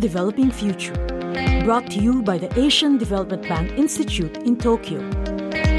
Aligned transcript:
Developing 0.00 0.50
Future, 0.50 0.94
brought 1.62 1.90
to 1.90 2.00
you 2.00 2.22
by 2.22 2.38
the 2.38 2.48
Asian 2.58 2.96
Development 2.96 3.42
Bank 3.42 3.72
Institute 3.72 4.34
in 4.38 4.56
Tokyo, 4.56 4.98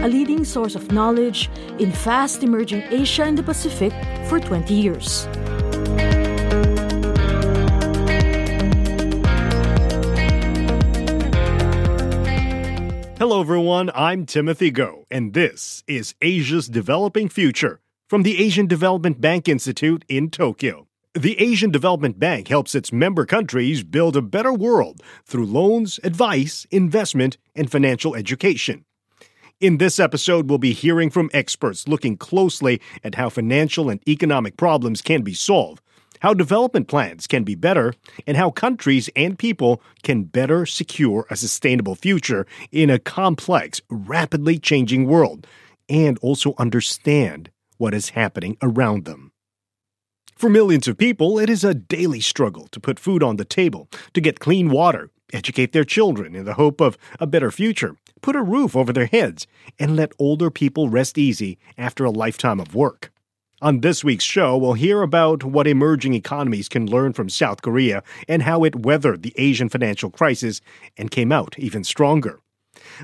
a 0.06 0.08
leading 0.08 0.46
source 0.46 0.76
of 0.76 0.92
knowledge 0.92 1.50
in 1.80 1.92
fast 1.92 2.44
emerging 2.44 2.84
Asia 2.92 3.24
and 3.24 3.36
the 3.36 3.42
Pacific 3.42 3.92
for 4.30 4.40
20 4.40 4.76
years. 4.76 5.24
Hello, 13.18 13.42
everyone. 13.42 13.90
I'm 13.96 14.28
Timothy 14.28 14.70
Go, 14.70 15.06
and 15.10 15.34
this 15.34 15.84
is 15.88 16.14
Asia's 16.22 16.68
Developing 16.68 17.28
Future 17.28 17.80
from 18.08 18.22
the 18.22 18.38
Asian 18.38 18.68
Development 18.68 19.20
Bank 19.20 19.50
Institute 19.50 20.06
in 20.08 20.30
Tokyo. 20.30 20.91
The 21.14 21.40
Asian 21.42 21.72
Development 21.72 22.18
Bank 22.18 22.48
helps 22.48 22.74
its 22.74 22.94
member 22.94 23.26
countries 23.26 23.84
build 23.84 24.16
a 24.16 24.22
better 24.22 24.54
world 24.54 25.02
through 25.26 25.46
loans, 25.46 26.00
advice, 26.06 26.66
investment, 26.72 27.38
and 27.54 27.70
financial 27.70 28.16
education. 28.16 28.86
In 29.60 29.78
this 29.78 30.00
episode, 30.00 30.50
we'll 30.50 30.58
be 30.58 30.72
hearing 30.72 31.10
from 31.10 31.30
experts 31.34 31.86
looking 31.86 32.16
closely 32.16 32.80
at 33.04 33.16
how 33.16 33.28
financial 33.28 33.90
and 33.90 34.00
economic 34.08 34.56
problems 34.56 35.02
can 35.02 35.22
be 35.22 35.34
solved 35.34 35.84
how 36.22 36.36
development 36.36 36.88
plans 36.88 37.26
can 37.26 37.44
be 37.44 37.56
better, 37.56 37.94
and 38.28 38.38
how 38.38 38.52
countries 38.52 39.10
and 39.16 39.40
people 39.40 39.82
can 40.04 40.24
better 40.24 40.68
secure 40.68 41.26
a 41.30 41.36
sustainable 41.36 41.96
future 41.96 42.46
in 42.72 42.92
a 42.92 43.00
complex, 43.00 43.82
rapidly 43.90 44.60
changing 44.60 45.08
world, 45.08 45.48
and 45.90 46.20
also 46.20 46.54
understand 46.60 47.50
what 47.78 47.94
is 47.94 48.10
happening 48.10 48.56
around 48.62 49.06
them. 49.06 49.31
For 50.42 50.50
millions 50.50 50.88
of 50.88 50.98
people, 50.98 51.38
it 51.38 51.52
is 51.52 51.64
a 51.64 51.76
daily 51.76 52.20
struggle 52.20 52.68
to 52.72 52.80
put 52.80 52.98
food 52.98 53.22
on 53.22 53.36
the 53.36 53.46
table, 53.46 53.88
to 54.16 54.20
get 54.20 54.40
clean 54.40 54.72
water, 54.72 55.12
educate 55.32 55.72
their 55.72 55.84
children 55.84 56.36
in 56.36 56.46
the 56.46 56.56
hope 56.56 56.82
of 56.82 56.98
a 57.20 57.28
better 57.28 57.52
future, 57.52 57.96
put 58.24 58.36
a 58.36 58.42
roof 58.42 58.76
over 58.76 58.92
their 58.92 59.06
heads, 59.06 59.46
and 59.78 59.96
let 59.96 60.14
older 60.18 60.50
people 60.50 60.90
rest 60.90 61.20
easy 61.20 61.60
after 61.78 62.06
a 62.06 62.10
lifetime 62.10 62.60
of 62.60 62.74
work. 62.74 63.12
On 63.62 63.82
this 63.82 64.04
week's 64.04 64.24
show, 64.24 64.58
we'll 64.58 64.74
hear 64.74 65.04
about 65.04 65.44
what 65.44 65.68
emerging 65.68 66.16
economies 66.16 66.68
can 66.68 66.88
learn 66.88 67.14
from 67.14 67.30
South 67.30 67.62
Korea 67.62 68.02
and 68.28 68.42
how 68.42 68.64
it 68.64 68.84
weathered 68.84 69.22
the 69.22 69.36
Asian 69.38 69.70
financial 69.70 70.10
crisis 70.10 70.60
and 70.98 71.12
came 71.12 71.32
out 71.32 71.54
even 71.60 71.84
stronger. 71.84 72.40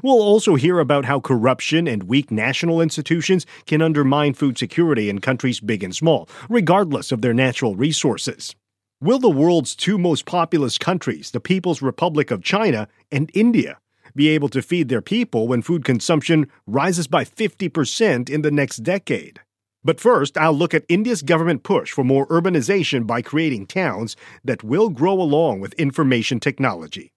We'll 0.04 0.22
also 0.22 0.56
hear 0.56 0.80
about 0.80 1.06
how 1.06 1.20
corruption 1.20 1.88
and 1.88 2.04
weak 2.04 2.32
national 2.32 2.82
institutions 2.82 3.46
can 3.66 3.82
undermine 3.82 4.34
food 4.34 4.58
security 4.58 5.10
in 5.10 5.20
countries 5.20 5.60
big 5.60 5.84
and 5.84 5.96
small, 5.96 6.30
regardless 6.50 7.12
of 7.12 7.22
their 7.22 7.34
natural 7.34 7.76
resources. 7.76 8.56
Will 9.00 9.20
the 9.20 9.30
world's 9.30 9.76
two 9.76 9.98
most 9.98 10.26
populous 10.26 10.78
countries, 10.78 11.30
the 11.30 11.40
People's 11.40 11.84
Republic 11.84 12.32
of 12.32 12.44
China 12.44 12.88
and 13.12 13.30
India, 13.34 13.78
be 14.16 14.30
able 14.30 14.50
to 14.50 14.62
feed 14.64 14.90
their 14.90 15.04
people 15.04 15.48
when 15.48 15.62
food 15.62 15.86
consumption 15.86 16.50
rises 16.66 17.06
by 17.06 17.24
50% 17.24 18.30
in 18.30 18.42
the 18.42 18.50
next 18.50 18.78
decade? 18.78 19.42
But 19.84 20.00
first, 20.00 20.38
I'll 20.38 20.54
look 20.54 20.74
at 20.74 20.84
India's 20.90 21.22
government 21.22 21.64
push 21.64 21.92
for 21.92 22.04
more 22.04 22.28
urbanization 22.28 23.06
by 23.06 23.22
creating 23.22 23.68
towns 23.68 24.16
that 24.44 24.64
will 24.64 24.90
grow 24.90 25.14
along 25.14 25.60
with 25.60 25.74
information 25.74 26.40
technology. 26.40 27.12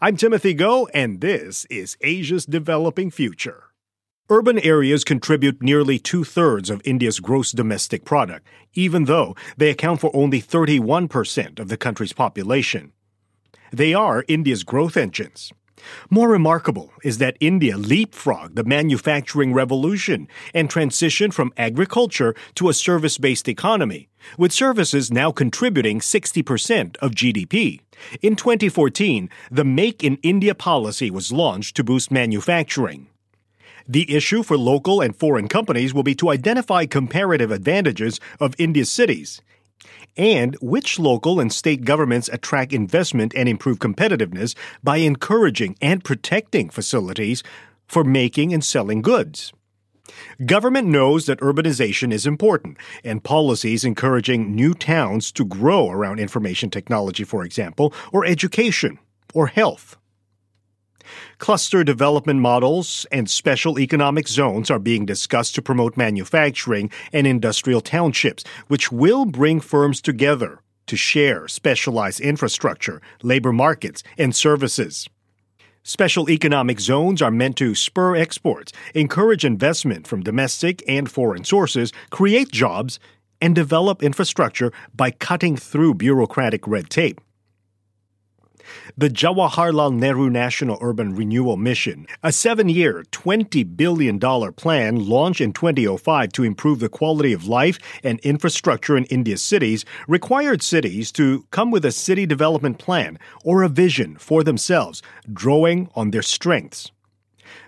I'm 0.00 0.16
Timothy 0.16 0.54
Go, 0.54 0.86
and 0.94 1.20
this 1.20 1.64
is 1.66 1.96
Asia's 2.00 2.46
Developing 2.46 3.10
Future. 3.10 3.64
Urban 4.30 4.58
areas 4.60 5.04
contribute 5.04 5.62
nearly 5.62 5.98
two 5.98 6.24
thirds 6.24 6.70
of 6.70 6.80
India's 6.84 7.20
gross 7.20 7.52
domestic 7.52 8.04
product, 8.04 8.46
even 8.74 9.04
though 9.04 9.34
they 9.56 9.70
account 9.70 10.00
for 10.00 10.10
only 10.14 10.40
31% 10.40 11.58
of 11.58 11.68
the 11.68 11.76
country's 11.76 12.12
population. 12.12 12.92
They 13.72 13.92
are 13.92 14.24
India's 14.28 14.62
growth 14.62 14.96
engines. 14.96 15.52
More 16.10 16.28
remarkable 16.28 16.92
is 17.02 17.18
that 17.18 17.36
India 17.40 17.74
leapfrogged 17.74 18.54
the 18.54 18.64
manufacturing 18.64 19.52
revolution 19.52 20.28
and 20.52 20.68
transitioned 20.68 21.32
from 21.32 21.52
agriculture 21.56 22.34
to 22.56 22.68
a 22.68 22.74
service 22.74 23.18
based 23.18 23.48
economy, 23.48 24.08
with 24.38 24.52
services 24.52 25.10
now 25.10 25.32
contributing 25.32 26.00
60% 26.00 26.96
of 26.98 27.12
GDP. 27.12 27.80
In 28.22 28.36
2014, 28.36 29.28
the 29.50 29.64
Make 29.64 30.02
in 30.02 30.16
India 30.22 30.54
policy 30.54 31.10
was 31.10 31.32
launched 31.32 31.76
to 31.76 31.84
boost 31.84 32.10
manufacturing. 32.10 33.08
The 33.86 34.14
issue 34.14 34.42
for 34.42 34.56
local 34.56 35.02
and 35.02 35.14
foreign 35.14 35.48
companies 35.48 35.92
will 35.92 36.02
be 36.02 36.14
to 36.14 36.30
identify 36.30 36.86
comparative 36.86 37.50
advantages 37.50 38.18
of 38.40 38.54
India's 38.58 38.90
cities 38.90 39.42
and 40.16 40.56
which 40.60 40.98
local 40.98 41.40
and 41.40 41.52
state 41.52 41.84
governments 41.84 42.28
attract 42.32 42.72
investment 42.72 43.32
and 43.34 43.48
improve 43.48 43.78
competitiveness 43.78 44.54
by 44.82 44.98
encouraging 44.98 45.76
and 45.80 46.04
protecting 46.04 46.70
facilities 46.70 47.42
for 47.86 48.04
making 48.04 48.52
and 48.52 48.64
selling 48.64 49.02
goods. 49.02 49.52
Government 50.44 50.88
knows 50.88 51.26
that 51.26 51.40
urbanization 51.40 52.12
is 52.12 52.26
important, 52.26 52.76
and 53.02 53.24
policies 53.24 53.84
encouraging 53.84 54.54
new 54.54 54.74
towns 54.74 55.32
to 55.32 55.44
grow 55.44 55.90
around 55.90 56.20
information 56.20 56.70
technology, 56.70 57.24
for 57.24 57.44
example, 57.44 57.92
or 58.12 58.24
education, 58.24 58.98
or 59.32 59.46
health. 59.46 59.96
Cluster 61.38 61.84
development 61.84 62.40
models 62.40 63.06
and 63.12 63.28
special 63.30 63.78
economic 63.78 64.28
zones 64.28 64.70
are 64.70 64.78
being 64.78 65.06
discussed 65.06 65.54
to 65.54 65.62
promote 65.62 65.96
manufacturing 65.96 66.90
and 67.12 67.26
industrial 67.26 67.80
townships, 67.80 68.44
which 68.68 68.90
will 68.92 69.24
bring 69.24 69.60
firms 69.60 70.00
together 70.00 70.60
to 70.86 70.96
share 70.96 71.48
specialized 71.48 72.20
infrastructure, 72.20 73.00
labor 73.22 73.52
markets, 73.52 74.02
and 74.18 74.34
services. 74.34 75.08
Special 75.82 76.30
economic 76.30 76.80
zones 76.80 77.20
are 77.20 77.30
meant 77.30 77.56
to 77.58 77.74
spur 77.74 78.16
exports, 78.16 78.72
encourage 78.94 79.44
investment 79.44 80.06
from 80.06 80.22
domestic 80.22 80.82
and 80.88 81.10
foreign 81.10 81.44
sources, 81.44 81.92
create 82.08 82.50
jobs, 82.50 82.98
and 83.40 83.54
develop 83.54 84.02
infrastructure 84.02 84.72
by 84.94 85.10
cutting 85.10 85.56
through 85.56 85.92
bureaucratic 85.92 86.66
red 86.66 86.88
tape. 86.88 87.20
The 88.96 89.10
Jawaharlal 89.10 89.94
Nehru 89.94 90.30
National 90.30 90.78
Urban 90.80 91.14
Renewal 91.14 91.56
Mission, 91.56 92.06
a 92.22 92.32
seven 92.32 92.68
year, 92.68 93.04
$20 93.12 93.76
billion 93.76 94.18
plan 94.54 95.08
launched 95.08 95.40
in 95.40 95.52
2005 95.52 96.32
to 96.32 96.44
improve 96.44 96.80
the 96.80 96.88
quality 96.88 97.32
of 97.32 97.46
life 97.46 97.78
and 98.02 98.20
infrastructure 98.20 98.96
in 98.96 99.04
India's 99.04 99.42
cities, 99.42 99.84
required 100.08 100.62
cities 100.62 101.12
to 101.12 101.46
come 101.50 101.70
with 101.70 101.84
a 101.84 101.92
city 101.92 102.26
development 102.26 102.78
plan 102.78 103.18
or 103.44 103.62
a 103.62 103.68
vision 103.68 104.16
for 104.16 104.42
themselves, 104.42 105.02
drawing 105.32 105.88
on 105.94 106.10
their 106.10 106.22
strengths. 106.22 106.90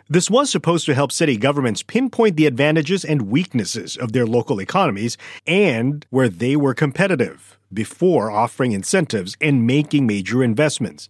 This 0.09 0.31
was 0.31 0.51
supposed 0.51 0.87
to 0.87 0.95
help 0.95 1.11
city 1.11 1.37
governments 1.37 1.83
pinpoint 1.83 2.37
the 2.37 2.47
advantages 2.47 3.05
and 3.05 3.23
weaknesses 3.23 3.97
of 3.97 4.13
their 4.13 4.25
local 4.25 4.61
economies 4.61 5.19
and 5.49 6.07
where 6.11 6.29
they 6.29 6.55
were 6.55 6.75
competitive 6.75 7.59
before 7.75 8.31
offering 8.31 8.71
incentives 8.71 9.37
and 9.41 9.67
making 9.67 10.07
major 10.07 10.45
investments. 10.45 11.09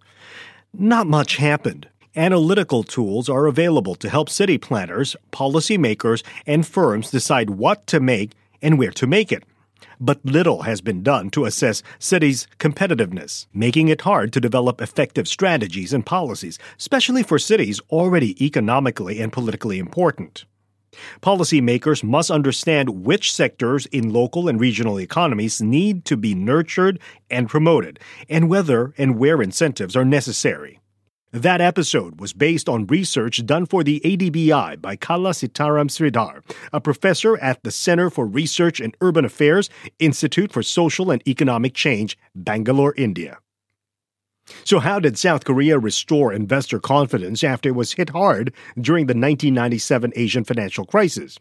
Not 0.72 1.06
much 1.06 1.36
happened. 1.36 1.90
Analytical 2.16 2.84
tools 2.84 3.28
are 3.28 3.44
available 3.44 3.96
to 3.96 4.08
help 4.08 4.30
city 4.30 4.56
planners, 4.56 5.14
policymakers, 5.30 6.24
and 6.46 6.66
firms 6.66 7.10
decide 7.10 7.50
what 7.50 7.86
to 7.88 8.00
make 8.00 8.30
and 8.62 8.78
where 8.78 8.92
to 8.92 9.06
make 9.06 9.30
it. 9.30 9.44
But 10.00 10.24
little 10.24 10.62
has 10.62 10.80
been 10.80 11.02
done 11.02 11.30
to 11.30 11.44
assess 11.44 11.82
cities' 11.98 12.47
competitiveness, 12.58 13.47
making 13.54 13.88
it 13.88 14.02
hard 14.02 14.32
to 14.32 14.41
develop 14.41 14.80
effective 14.80 15.26
strategies 15.26 15.92
and 15.92 16.04
policies, 16.04 16.58
especially 16.78 17.22
for 17.22 17.38
cities 17.38 17.80
already 17.91 18.44
economically 18.44 19.20
and 19.20 19.32
politically 19.32 19.78
important. 19.78 20.44
Policymakers 21.20 22.02
must 22.02 22.31
understand 22.31 23.05
which 23.05 23.32
sectors 23.32 23.87
in 23.87 24.12
local 24.12 24.49
and 24.49 24.61
regional 24.61 25.00
economies 25.00 25.61
need 25.61 26.05
to 26.06 26.16
be 26.16 26.34
nurtured 26.34 26.99
and 27.31 27.49
promoted, 27.49 28.00
and 28.28 28.49
whether 28.49 28.94
and 28.96 29.19
where 29.19 29.43
incentives 29.43 29.96
are 29.96 30.05
necessary. 30.05 30.81
That 31.37 31.61
episode 31.61 32.19
was 32.19 32.33
based 32.33 32.67
on 32.67 32.87
research 32.87 33.44
done 33.44 33.67
for 33.67 33.85
the 33.85 34.00
ADBI 34.03 34.81
by 34.81 34.97
Kala 34.97 35.33
Seetharam 35.33 35.91
Sridhar, 35.91 36.41
a 36.73 36.81
professor 36.81 37.37
at 37.41 37.62
the 37.62 37.71
Center 37.71 38.09
for 38.09 38.25
Research 38.25 38.81
in 38.81 38.94
Urban 39.03 39.27
Affairs, 39.27 39.69
Institute 39.99 40.50
for 40.50 40.62
Social 40.62 41.11
and 41.11 41.23
Economic 41.29 41.75
Change, 41.75 42.17
Bangalore, 42.35 42.94
India. 42.97 43.37
So, 44.65 44.79
how 44.79 44.99
did 44.99 45.19
South 45.19 45.44
Korea 45.44 45.79
restore 45.79 46.33
investor 46.33 46.81
confidence 46.81 47.44
after 47.44 47.69
it 47.69 47.75
was 47.75 47.93
hit 47.93 48.09
hard 48.09 48.55
during 48.81 49.05
the 49.05 49.11
1997 49.11 50.15
Asian 50.17 50.44
financial 50.44 50.87
crisis? 50.87 51.37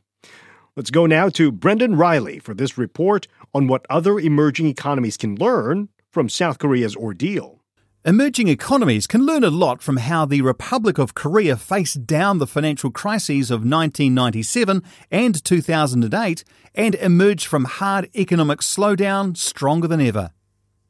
Let's 0.76 0.92
go 0.92 1.06
now 1.06 1.30
to 1.30 1.54
Brendan 1.54 1.96
Riley 1.96 2.40
for 2.40 2.54
this 2.54 2.78
report 2.78 3.30
on 3.54 3.68
what 3.68 3.86
other 3.90 4.20
emerging 4.20 4.66
economies 4.66 5.16
can 5.16 5.36
learn 5.38 5.88
from 6.12 6.28
South 6.28 6.60
Korea's 6.60 6.98
ordeal. 6.98 7.62
Emerging 8.07 8.48
economies 8.48 9.07
can 9.07 9.25
learn 9.25 9.44
a 9.44 9.50
lot 9.50 9.81
from 9.81 9.98
how 9.98 10.28
the 10.28 10.44
Republic 10.44 11.00
of 11.00 11.16
Korea 11.16 11.57
faced 11.57 12.06
down 12.06 12.38
the 12.38 12.46
financial 12.46 12.92
crises 12.92 13.50
of 13.50 13.62
1997 13.62 14.84
and 15.10 15.44
2008 15.44 16.44
and 16.75 16.94
emerged 16.94 17.48
from 17.48 17.66
hard 17.66 18.07
economic 18.16 18.60
slowdown 18.60 19.36
stronger 19.36 19.88
than 19.88 20.02
ever. 20.02 20.30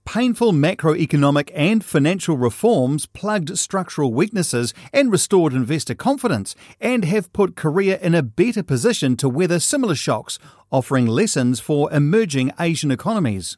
painful 0.04 0.52
macroeconomic 0.52 1.50
and 1.56 1.86
financial 1.86 2.36
reforms 2.36 3.06
plugged 3.06 3.58
structural 3.58 4.14
weaknesses 4.14 4.74
and 4.92 5.10
restored 5.10 5.54
investor 5.54 5.96
confidence, 5.96 6.54
and 6.82 7.06
have 7.06 7.32
put 7.32 7.56
Korea 7.56 7.98
in 8.00 8.14
a 8.14 8.22
better 8.22 8.62
position 8.62 9.16
to 9.18 9.30
weather 9.30 9.60
similar 9.60 9.96
shocks, 9.96 10.38
offering 10.70 11.08
lessons 11.08 11.62
for 11.62 11.92
emerging 11.94 12.52
Asian 12.60 12.92
economies. 12.92 13.56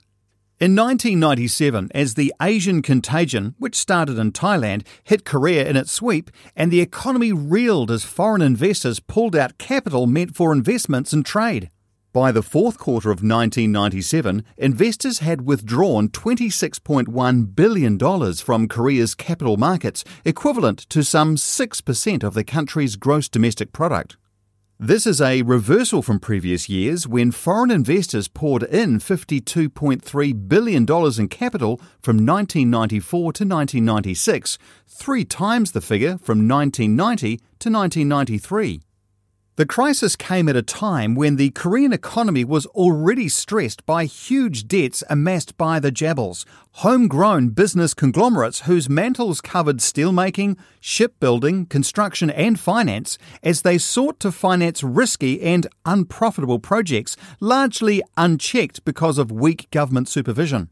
In 0.60 0.76
1997, 0.76 1.92
as 1.94 2.16
the 2.16 2.34
Asian 2.42 2.82
contagion, 2.82 3.54
which 3.60 3.76
started 3.76 4.18
in 4.18 4.32
Thailand, 4.32 4.88
hit 5.04 5.24
Korea 5.24 5.70
in 5.70 5.76
its 5.76 5.92
sweep, 5.92 6.32
and 6.56 6.72
the 6.72 6.82
economy 6.82 7.32
reeled 7.32 7.92
as 7.92 8.04
foreign 8.04 8.42
investors 8.42 9.00
pulled 9.00 9.36
out 9.36 9.60
capital 9.60 10.08
meant 10.08 10.36
for 10.36 10.52
investments 10.52 11.14
and 11.14 11.24
trade. 11.24 11.70
By 12.12 12.32
the 12.32 12.42
fourth 12.42 12.80
quarter 12.80 13.12
of 13.12 13.18
1997, 13.18 14.44
investors 14.58 15.20
had 15.20 15.42
withdrawn 15.46 16.10
$26.1 16.10 17.56
billion 17.56 18.34
from 18.34 18.68
Korea's 18.68 19.14
capital 19.14 19.58
markets, 19.58 20.04
equivalent 20.26 20.80
to 20.90 21.04
some 21.04 21.36
6% 21.36 22.24
of 22.24 22.34
the 22.34 22.44
country's 22.44 22.96
gross 22.96 23.30
domestic 23.30 23.74
product. 23.74 24.18
This 24.80 25.08
is 25.08 25.20
a 25.20 25.42
reversal 25.42 26.04
from 26.04 26.20
previous 26.20 26.70
years 26.70 27.08
when 27.08 27.32
foreign 27.32 27.72
investors 27.72 28.28
poured 28.28 28.62
in 28.62 29.00
$52.3 29.00 30.48
billion 30.48 30.86
in 31.20 31.28
capital 31.30 31.78
from 32.00 32.18
1994 32.18 33.20
to 33.20 33.44
1996, 33.44 34.60
three 34.88 35.26
times 35.26 35.72
the 35.72 35.82
figure 35.82 36.20
from 36.20 36.48
1990 36.48 37.38
to 37.38 37.72
1993. 37.72 38.84
The 39.58 39.66
crisis 39.66 40.16
came 40.16 40.48
at 40.50 40.56
a 40.56 40.62
time 40.62 41.16
when 41.16 41.36
the 41.36 41.50
Korean 41.50 41.92
economy 41.92 42.46
was 42.46 42.68
already 42.68 43.28
stressed 43.28 43.84
by 43.88 44.06
huge 44.06 44.68
debts 44.68 45.04
amassed 45.10 45.58
by 45.58 45.80
the 45.80 45.92
Chaebols, 45.92 46.46
homegrown 46.84 47.50
business 47.50 47.96
conglomerates 47.96 48.68
whose 48.68 48.88
mantles 48.88 49.42
covered 49.42 49.78
steelmaking, 49.78 50.58
shipbuilding, 50.80 51.66
construction, 51.66 52.30
and 52.30 52.60
finance 52.60 53.18
as 53.42 53.64
they 53.64 53.80
sought 53.80 54.20
to 54.20 54.32
finance 54.32 54.84
risky 54.84 55.42
and 55.42 55.66
unprofitable 55.88 56.60
projects, 56.60 57.18
largely 57.40 58.04
unchecked 58.16 58.86
because 58.86 59.18
of 59.18 59.32
weak 59.32 59.72
government 59.72 60.08
supervision. 60.08 60.70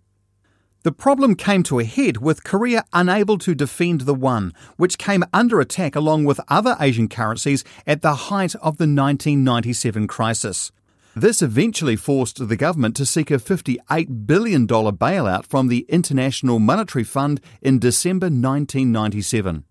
The 0.85 0.91
problem 0.91 1.33
came 1.33 1.63
to 1.63 1.79
a 1.79 1.83
head 1.83 2.17
with 2.17 2.43
Korea 2.43 2.85
unable 2.93 3.39
to 3.39 3.55
defend 3.55 4.01
the 4.01 4.13
won, 4.13 4.53
which 4.77 4.99
came 4.99 5.23
under 5.33 5.59
attack 5.59 5.95
along 5.95 6.25
with 6.25 6.39
other 6.47 6.77
Asian 6.79 7.09
currencies 7.09 7.63
at 7.87 8.03
the 8.03 8.29
height 8.29 8.53
of 8.57 8.77
the 8.77 8.83
1997 8.83 10.05
crisis. 10.05 10.71
This 11.15 11.41
eventually 11.41 11.95
forced 11.95 12.47
the 12.47 12.55
government 12.55 12.95
to 12.97 13.05
seek 13.07 13.31
a 13.31 13.39
$58 13.39 14.27
billion 14.27 14.67
bailout 14.67 15.47
from 15.47 15.69
the 15.69 15.87
International 15.89 16.59
Monetary 16.59 17.03
Fund 17.03 17.41
in 17.63 17.79
December 17.79 18.27
1997. 18.27 19.63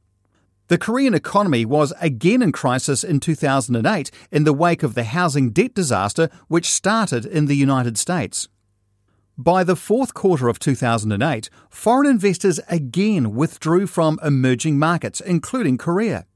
The 0.67 0.79
Korean 0.79 1.15
economy 1.15 1.65
was 1.65 1.93
again 2.01 2.43
in 2.43 2.51
crisis 2.51 3.05
in 3.05 3.21
2008 3.21 4.11
in 4.33 4.43
the 4.43 4.53
wake 4.53 4.83
of 4.83 4.95
the 4.95 5.05
housing 5.05 5.51
debt 5.51 5.75
disaster 5.75 6.29
which 6.49 6.69
started 6.69 7.25
in 7.25 7.47
the 7.47 7.55
United 7.55 7.99
States. 7.99 8.49
By 9.37 9.65
the 9.65 9.75
fourth 9.75 10.15
quarter 10.15 10.49
of 10.49 10.61
2008, 10.61 11.51
foreign 11.69 12.09
investors 12.09 12.61
again 12.69 13.35
withdrew 13.35 13.89
from 13.89 14.21
emerging 14.23 14.79
markets, 14.79 15.21
including 15.21 15.77
Korea. 15.77 16.27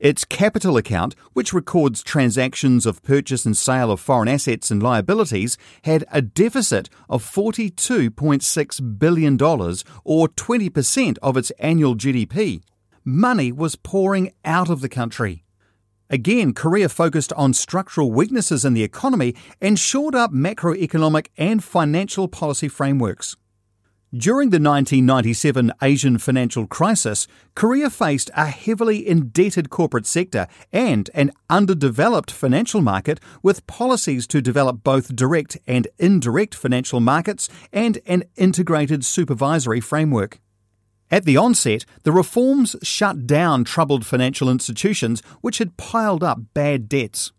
Its 0.00 0.24
capital 0.24 0.76
account, 0.76 1.14
which 1.34 1.52
records 1.52 2.02
transactions 2.02 2.84
of 2.84 3.00
purchase 3.04 3.46
and 3.46 3.56
sale 3.56 3.92
of 3.92 4.00
foreign 4.00 4.26
assets 4.26 4.72
and 4.72 4.82
liabilities, 4.82 5.56
had 5.84 6.04
a 6.10 6.20
deficit 6.20 6.90
of 7.08 7.24
$42.6 7.24 8.98
billion, 8.98 9.34
or 10.02 10.28
20% 10.28 11.18
of 11.22 11.36
its 11.36 11.50
annual 11.60 11.94
GDP. 11.94 12.60
Money 13.04 13.52
was 13.52 13.76
pouring 13.76 14.32
out 14.44 14.68
of 14.68 14.80
the 14.80 14.88
country. 14.88 15.44
Again, 16.10 16.54
Korea 16.54 16.88
focused 16.88 17.34
on 17.34 17.52
structural 17.52 18.10
weaknesses 18.10 18.64
in 18.64 18.72
the 18.72 18.82
economy 18.82 19.34
and 19.60 19.78
shored 19.78 20.14
up 20.14 20.32
macroeconomic 20.32 21.26
and 21.36 21.62
financial 21.62 22.28
policy 22.28 22.68
frameworks. 22.68 23.36
During 24.14 24.48
the 24.48 24.56
1997 24.56 25.70
Asian 25.82 26.16
financial 26.16 26.66
crisis, 26.66 27.26
Korea 27.54 27.90
faced 27.90 28.30
a 28.34 28.46
heavily 28.46 29.06
indebted 29.06 29.68
corporate 29.68 30.06
sector 30.06 30.46
and 30.72 31.10
an 31.12 31.30
underdeveloped 31.50 32.30
financial 32.30 32.80
market 32.80 33.20
with 33.42 33.66
policies 33.66 34.26
to 34.28 34.40
develop 34.40 34.82
both 34.82 35.14
direct 35.14 35.58
and 35.66 35.88
indirect 35.98 36.54
financial 36.54 37.00
markets 37.00 37.50
and 37.70 37.98
an 38.06 38.24
integrated 38.34 39.04
supervisory 39.04 39.80
framework. 39.80 40.40
At 41.10 41.24
the 41.24 41.36
onset, 41.36 41.84
the 42.02 42.12
reforms 42.12 42.76
shut 42.82 43.26
down 43.26 43.64
troubled 43.64 44.04
financial 44.04 44.50
institutions 44.50 45.22
which 45.40 45.58
had 45.58 45.76
piled 45.76 46.22
up 46.22 46.40
bad 46.52 46.88
debts. 46.88 47.32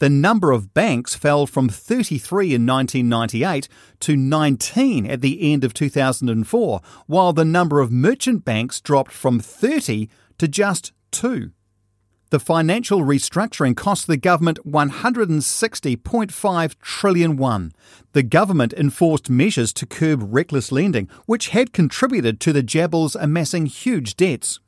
The 0.00 0.10
number 0.10 0.50
of 0.50 0.74
banks 0.74 1.14
fell 1.14 1.46
from 1.46 1.68
33 1.68 2.54
in 2.54 2.66
1998 2.66 3.68
to 4.00 4.16
19 4.16 5.06
at 5.06 5.20
the 5.20 5.52
end 5.52 5.62
of 5.62 5.72
2004, 5.72 6.80
while 7.06 7.32
the 7.32 7.44
number 7.44 7.80
of 7.80 7.92
merchant 7.92 8.44
banks 8.44 8.80
dropped 8.80 9.12
from 9.12 9.38
30 9.38 10.10
to 10.38 10.48
just 10.48 10.92
2 11.12 11.52
the 12.34 12.40
financial 12.40 13.02
restructuring 13.02 13.76
cost 13.76 14.08
the 14.08 14.16
government 14.16 14.58
160.5 14.66 16.74
trillion 16.80 17.36
won. 17.36 17.70
The 18.10 18.24
government 18.24 18.72
enforced 18.72 19.30
measures 19.30 19.72
to 19.74 19.86
curb 19.86 20.34
reckless 20.34 20.72
lending, 20.72 21.08
which 21.26 21.50
had 21.50 21.72
contributed 21.72 22.40
to 22.40 22.52
the 22.52 22.64
Chaebols 22.64 23.14
amassing 23.14 23.66
huge 23.66 24.16
debts. 24.16 24.58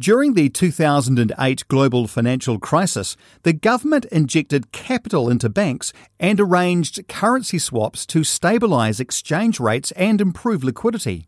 During 0.00 0.32
the 0.32 0.48
2008 0.48 1.68
global 1.68 2.06
financial 2.06 2.58
crisis, 2.58 3.14
the 3.42 3.52
government 3.52 4.06
injected 4.06 4.72
capital 4.72 5.28
into 5.28 5.50
banks 5.50 5.92
and 6.18 6.40
arranged 6.40 7.06
currency 7.08 7.58
swaps 7.58 8.06
to 8.06 8.24
stabilize 8.24 9.00
exchange 9.00 9.60
rates 9.60 9.92
and 9.92 10.18
improve 10.18 10.64
liquidity. 10.64 11.26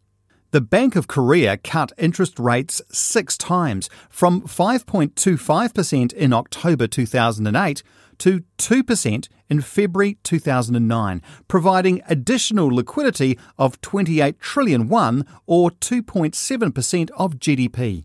The 0.55 0.61
Bank 0.61 0.95
of 0.95 1.09
Korea 1.09 1.56
cut 1.56 1.91
interest 1.99 2.39
rates 2.39 2.81
six 2.89 3.37
times, 3.37 3.91
from 4.09 4.43
5.25% 4.43 6.12
in 6.12 6.33
October 6.33 6.87
2008 6.87 7.83
to 8.19 8.45
2% 8.59 9.28
in 9.50 9.61
February 9.61 10.17
2009, 10.23 11.23
providing 11.49 12.02
additional 12.09 12.69
liquidity 12.69 13.37
of 13.59 13.81
28 13.81 14.38
trillion 14.38 14.88
won 14.88 15.26
or 15.45 15.73
2.7% 15.73 17.11
of 17.17 17.40
GDP. 17.40 18.05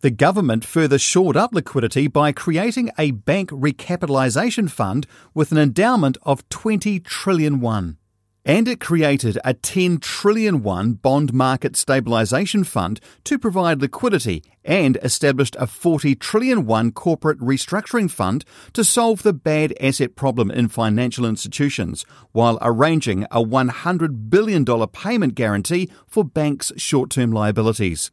The 0.00 0.10
government 0.10 0.64
further 0.64 0.98
shored 0.98 1.36
up 1.36 1.52
liquidity 1.52 2.06
by 2.06 2.32
creating 2.32 2.90
a 2.96 3.10
bank 3.10 3.50
recapitalisation 3.50 4.70
fund 4.70 5.06
with 5.34 5.52
an 5.52 5.58
endowment 5.58 6.16
of 6.22 6.48
20 6.48 7.00
trillion 7.00 7.60
won 7.60 7.98
and 8.44 8.68
it 8.68 8.80
created 8.80 9.38
a 9.44 9.54
10 9.54 9.98
trillion 9.98 10.62
won 10.62 10.92
bond 10.94 11.32
market 11.32 11.76
stabilization 11.76 12.64
fund 12.64 13.00
to 13.24 13.38
provide 13.38 13.80
liquidity 13.80 14.42
and 14.64 14.98
established 15.02 15.56
a 15.58 15.66
40 15.66 16.14
trillion 16.16 16.66
won 16.66 16.92
corporate 16.92 17.38
restructuring 17.40 18.10
fund 18.10 18.44
to 18.72 18.84
solve 18.84 19.22
the 19.22 19.32
bad 19.32 19.74
asset 19.80 20.16
problem 20.16 20.50
in 20.50 20.68
financial 20.68 21.26
institutions 21.26 22.04
while 22.32 22.58
arranging 22.60 23.26
a 23.30 23.42
100 23.42 24.30
billion 24.30 24.64
dollar 24.64 24.86
payment 24.86 25.34
guarantee 25.34 25.90
for 26.06 26.24
banks' 26.24 26.72
short-term 26.76 27.32
liabilities. 27.32 28.10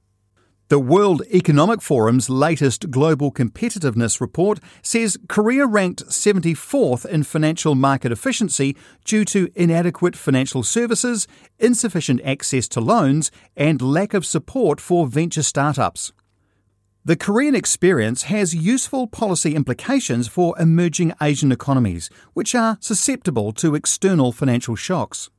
The 0.69 0.79
World 0.79 1.21
Economic 1.33 1.79
Forum's 1.79 2.29
latest 2.29 2.91
Global 2.91 3.31
Competitiveness 3.31 4.19
Report 4.19 4.59
says 4.81 5.17
Korea 5.29 5.65
ranked 5.65 6.05
74th 6.07 7.05
in 7.05 7.23
financial 7.23 7.73
market 7.73 8.11
efficiency 8.11 8.75
due 9.05 9.23
to 9.23 9.49
inadequate 9.55 10.17
financial 10.17 10.63
services, 10.63 11.25
insufficient 11.57 12.19
access 12.25 12.67
to 12.67 12.81
loans, 12.81 13.31
and 13.55 13.81
lack 13.81 14.13
of 14.13 14.25
support 14.25 14.81
for 14.81 15.07
venture 15.07 15.41
startups. 15.41 16.11
The 17.05 17.15
Korean 17.15 17.55
experience 17.55 18.23
has 18.23 18.53
useful 18.53 19.07
policy 19.07 19.55
implications 19.55 20.27
for 20.27 20.53
emerging 20.59 21.13
Asian 21.21 21.53
economies, 21.53 22.09
which 22.33 22.53
are 22.53 22.77
susceptible 22.81 23.53
to 23.53 23.73
external 23.73 24.33
financial 24.33 24.75
shocks. 24.75 25.29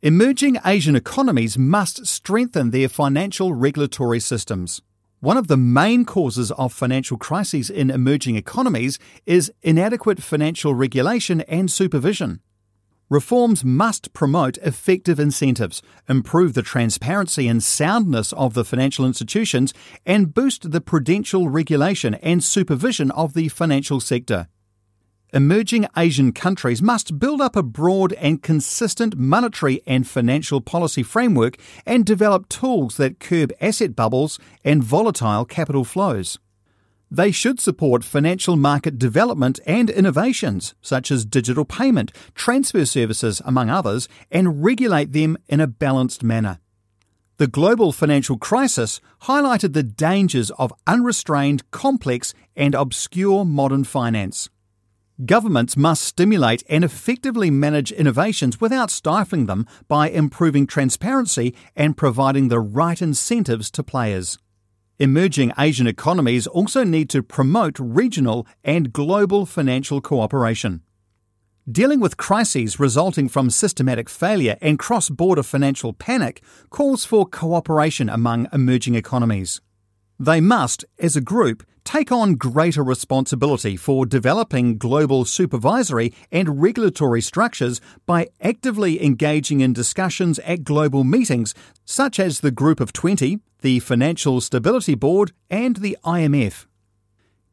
Emerging 0.00 0.56
Asian 0.64 0.94
economies 0.94 1.58
must 1.58 2.06
strengthen 2.06 2.70
their 2.70 2.88
financial 2.88 3.52
regulatory 3.52 4.20
systems. 4.20 4.80
One 5.18 5.36
of 5.36 5.48
the 5.48 5.56
main 5.56 6.04
causes 6.04 6.52
of 6.52 6.72
financial 6.72 7.16
crises 7.16 7.68
in 7.68 7.90
emerging 7.90 8.36
economies 8.36 9.00
is 9.26 9.52
inadequate 9.60 10.22
financial 10.22 10.72
regulation 10.72 11.40
and 11.48 11.68
supervision. 11.68 12.38
Reforms 13.10 13.64
must 13.64 14.12
promote 14.12 14.56
effective 14.58 15.18
incentives, 15.18 15.82
improve 16.08 16.54
the 16.54 16.62
transparency 16.62 17.48
and 17.48 17.60
soundness 17.60 18.32
of 18.34 18.54
the 18.54 18.64
financial 18.64 19.04
institutions, 19.04 19.74
and 20.06 20.32
boost 20.32 20.70
the 20.70 20.80
prudential 20.80 21.48
regulation 21.48 22.14
and 22.16 22.44
supervision 22.44 23.10
of 23.10 23.34
the 23.34 23.48
financial 23.48 23.98
sector. 23.98 24.46
Emerging 25.32 25.86
Asian 25.96 26.32
countries 26.32 26.80
must 26.80 27.18
build 27.18 27.40
up 27.40 27.56
a 27.56 27.62
broad 27.62 28.12
and 28.14 28.42
consistent 28.42 29.16
monetary 29.16 29.82
and 29.86 30.06
financial 30.06 30.60
policy 30.60 31.02
framework 31.02 31.56
and 31.84 32.06
develop 32.06 32.48
tools 32.48 32.96
that 32.96 33.20
curb 33.20 33.52
asset 33.60 33.94
bubbles 33.94 34.38
and 34.64 34.82
volatile 34.82 35.44
capital 35.44 35.84
flows. 35.84 36.38
They 37.10 37.30
should 37.30 37.58
support 37.58 38.04
financial 38.04 38.56
market 38.56 38.98
development 38.98 39.60
and 39.66 39.88
innovations, 39.88 40.74
such 40.82 41.10
as 41.10 41.24
digital 41.24 41.64
payment, 41.64 42.12
transfer 42.34 42.84
services, 42.84 43.40
among 43.44 43.70
others, 43.70 44.08
and 44.30 44.62
regulate 44.62 45.12
them 45.12 45.38
in 45.48 45.60
a 45.60 45.66
balanced 45.66 46.22
manner. 46.22 46.58
The 47.38 47.46
global 47.46 47.92
financial 47.92 48.36
crisis 48.36 49.00
highlighted 49.22 49.72
the 49.72 49.84
dangers 49.84 50.50
of 50.52 50.72
unrestrained, 50.86 51.70
complex, 51.70 52.34
and 52.56 52.74
obscure 52.74 53.44
modern 53.44 53.84
finance. 53.84 54.50
Governments 55.24 55.76
must 55.76 56.04
stimulate 56.04 56.62
and 56.68 56.84
effectively 56.84 57.50
manage 57.50 57.90
innovations 57.90 58.60
without 58.60 58.88
stifling 58.88 59.46
them 59.46 59.66
by 59.88 60.08
improving 60.08 60.64
transparency 60.64 61.56
and 61.74 61.96
providing 61.96 62.46
the 62.46 62.60
right 62.60 63.02
incentives 63.02 63.68
to 63.72 63.82
players. 63.82 64.38
Emerging 65.00 65.52
Asian 65.58 65.88
economies 65.88 66.46
also 66.46 66.84
need 66.84 67.10
to 67.10 67.24
promote 67.24 67.80
regional 67.80 68.46
and 68.62 68.92
global 68.92 69.44
financial 69.44 70.00
cooperation. 70.00 70.82
Dealing 71.68 71.98
with 71.98 72.16
crises 72.16 72.78
resulting 72.78 73.28
from 73.28 73.50
systematic 73.50 74.08
failure 74.08 74.56
and 74.62 74.78
cross 74.78 75.08
border 75.08 75.42
financial 75.42 75.92
panic 75.92 76.44
calls 76.70 77.04
for 77.04 77.26
cooperation 77.26 78.08
among 78.08 78.46
emerging 78.52 78.94
economies. 78.94 79.60
They 80.20 80.40
must, 80.40 80.84
as 80.98 81.16
a 81.16 81.20
group, 81.20 81.64
take 81.88 82.12
on 82.12 82.34
greater 82.34 82.84
responsibility 82.84 83.74
for 83.74 84.04
developing 84.04 84.76
global 84.76 85.24
supervisory 85.24 86.12
and 86.30 86.60
regulatory 86.60 87.22
structures 87.22 87.80
by 88.04 88.28
actively 88.42 89.02
engaging 89.02 89.62
in 89.62 89.72
discussions 89.72 90.38
at 90.40 90.64
global 90.64 91.02
meetings 91.02 91.54
such 91.86 92.20
as 92.20 92.40
the 92.40 92.50
Group 92.50 92.78
of 92.78 92.92
20, 92.92 93.38
the 93.62 93.78
Financial 93.78 94.38
Stability 94.42 94.94
Board, 94.94 95.32
and 95.48 95.76
the 95.76 95.96
IMF. 96.04 96.66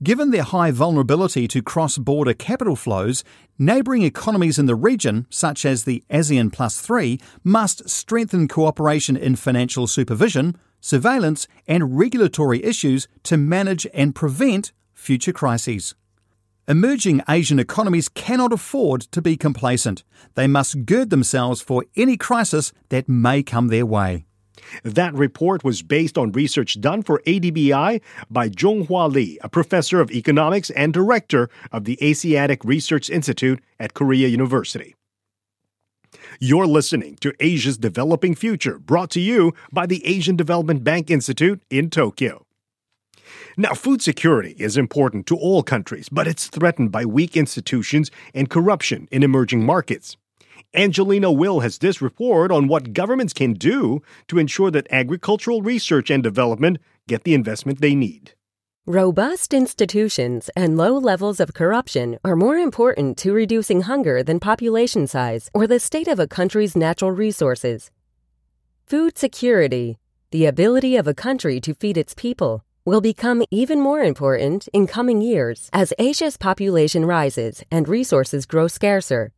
Given 0.03 0.31
their 0.31 0.43
high 0.43 0.71
vulnerability 0.71 1.47
to 1.47 1.61
cross 1.61 1.97
border 1.97 2.33
capital 2.33 2.75
flows, 2.75 3.23
neighbouring 3.57 4.01
economies 4.01 4.59
in 4.59 4.65
the 4.65 4.75
region, 4.75 5.27
such 5.29 5.63
as 5.63 5.85
the 5.85 6.03
ASEAN 6.09 6.51
Plus 6.51 6.81
3, 6.81 7.21
must 7.45 7.87
strengthen 7.87 8.49
cooperation 8.49 9.15
in 9.15 9.37
financial 9.37 9.87
supervision, 9.87 10.57
surveillance, 10.85 11.47
and 11.67 11.97
regulatory 11.97 12.63
issues 12.63 13.07
to 13.23 13.37
manage 13.37 13.87
and 13.91 14.13
prevent 14.13 14.71
future 14.93 15.33
crises. 15.33 15.95
Emerging 16.67 17.21
Asian 17.27 17.57
economies 17.59 18.07
cannot 18.07 18.53
afford 18.53 19.01
to 19.01 19.19
be 19.19 19.35
complacent. 19.35 20.03
They 20.35 20.45
must 20.45 20.85
gird 20.85 21.09
themselves 21.09 21.59
for 21.59 21.85
any 21.95 22.17
crisis 22.17 22.71
that 22.89 23.09
may 23.09 23.41
come 23.41 23.67
their 23.69 23.85
way. 23.85 24.25
That 24.83 25.13
report 25.13 25.63
was 25.63 25.81
based 25.81 26.17
on 26.17 26.31
research 26.31 26.79
done 26.79 27.01
for 27.01 27.21
ADBI 27.25 28.01
by 28.29 28.49
Jong-Wha 28.49 29.07
Lee, 29.07 29.39
a 29.41 29.49
professor 29.49 29.99
of 30.01 30.11
economics 30.11 30.69
and 30.71 30.93
director 30.93 31.49
of 31.71 31.85
the 31.85 31.97
Asiatic 32.01 32.63
Research 32.63 33.09
Institute 33.09 33.59
at 33.79 33.95
Korea 33.95 34.27
University. 34.27 34.95
You're 36.39 36.67
listening 36.67 37.15
to 37.21 37.33
Asia's 37.39 37.77
Developing 37.77 38.35
Future, 38.35 38.77
brought 38.77 39.09
to 39.11 39.21
you 39.21 39.53
by 39.71 39.85
the 39.85 40.05
Asian 40.05 40.35
Development 40.35 40.83
Bank 40.83 41.09
Institute 41.09 41.61
in 41.69 41.89
Tokyo. 41.89 42.45
Now, 43.55 43.73
food 43.73 44.01
security 44.01 44.53
is 44.59 44.75
important 44.75 45.27
to 45.27 45.37
all 45.37 45.63
countries, 45.63 46.09
but 46.09 46.27
it's 46.27 46.47
threatened 46.47 46.91
by 46.91 47.05
weak 47.05 47.37
institutions 47.37 48.11
and 48.33 48.49
corruption 48.49 49.07
in 49.11 49.23
emerging 49.23 49.65
markets. 49.65 50.17
Angelina 50.73 51.31
Will 51.31 51.61
has 51.61 51.77
this 51.77 52.01
report 52.01 52.51
on 52.51 52.67
what 52.67 52.91
governments 52.91 53.31
can 53.31 53.53
do 53.53 54.01
to 54.27 54.37
ensure 54.37 54.69
that 54.71 54.87
agricultural 54.91 55.61
research 55.61 56.09
and 56.09 56.21
development 56.21 56.79
get 57.07 57.23
the 57.23 57.33
investment 57.33 57.79
they 57.79 57.95
need. 57.95 58.34
Robust 58.87 59.51
institutions 59.51 60.47
and 60.55 60.77
low 60.77 60.95
levels 60.95 61.39
of 61.39 61.55
corruption 61.55 62.19
are 62.23 62.35
more 62.35 62.57
important 62.57 63.17
to 63.17 63.33
reducing 63.33 63.81
hunger 63.81 64.21
than 64.21 64.39
population 64.39 65.07
size 65.07 65.49
or 65.55 65.65
the 65.65 65.79
state 65.79 66.07
of 66.07 66.19
a 66.19 66.27
country's 66.27 66.75
natural 66.75 67.09
resources. 67.09 67.89
Food 68.85 69.17
security, 69.17 69.97
the 70.29 70.45
ability 70.45 70.97
of 70.97 71.07
a 71.07 71.15
country 71.15 71.59
to 71.61 71.73
feed 71.73 71.97
its 71.97 72.13
people, 72.13 72.63
will 72.85 73.01
become 73.01 73.41
even 73.49 73.81
more 73.81 74.03
important 74.03 74.69
in 74.71 74.85
coming 74.85 75.19
years 75.19 75.67
as 75.73 75.91
Asia's 75.97 76.37
population 76.37 77.05
rises 77.05 77.63
and 77.71 77.89
resources 77.89 78.45
grow 78.45 78.67
scarcer. 78.67 79.31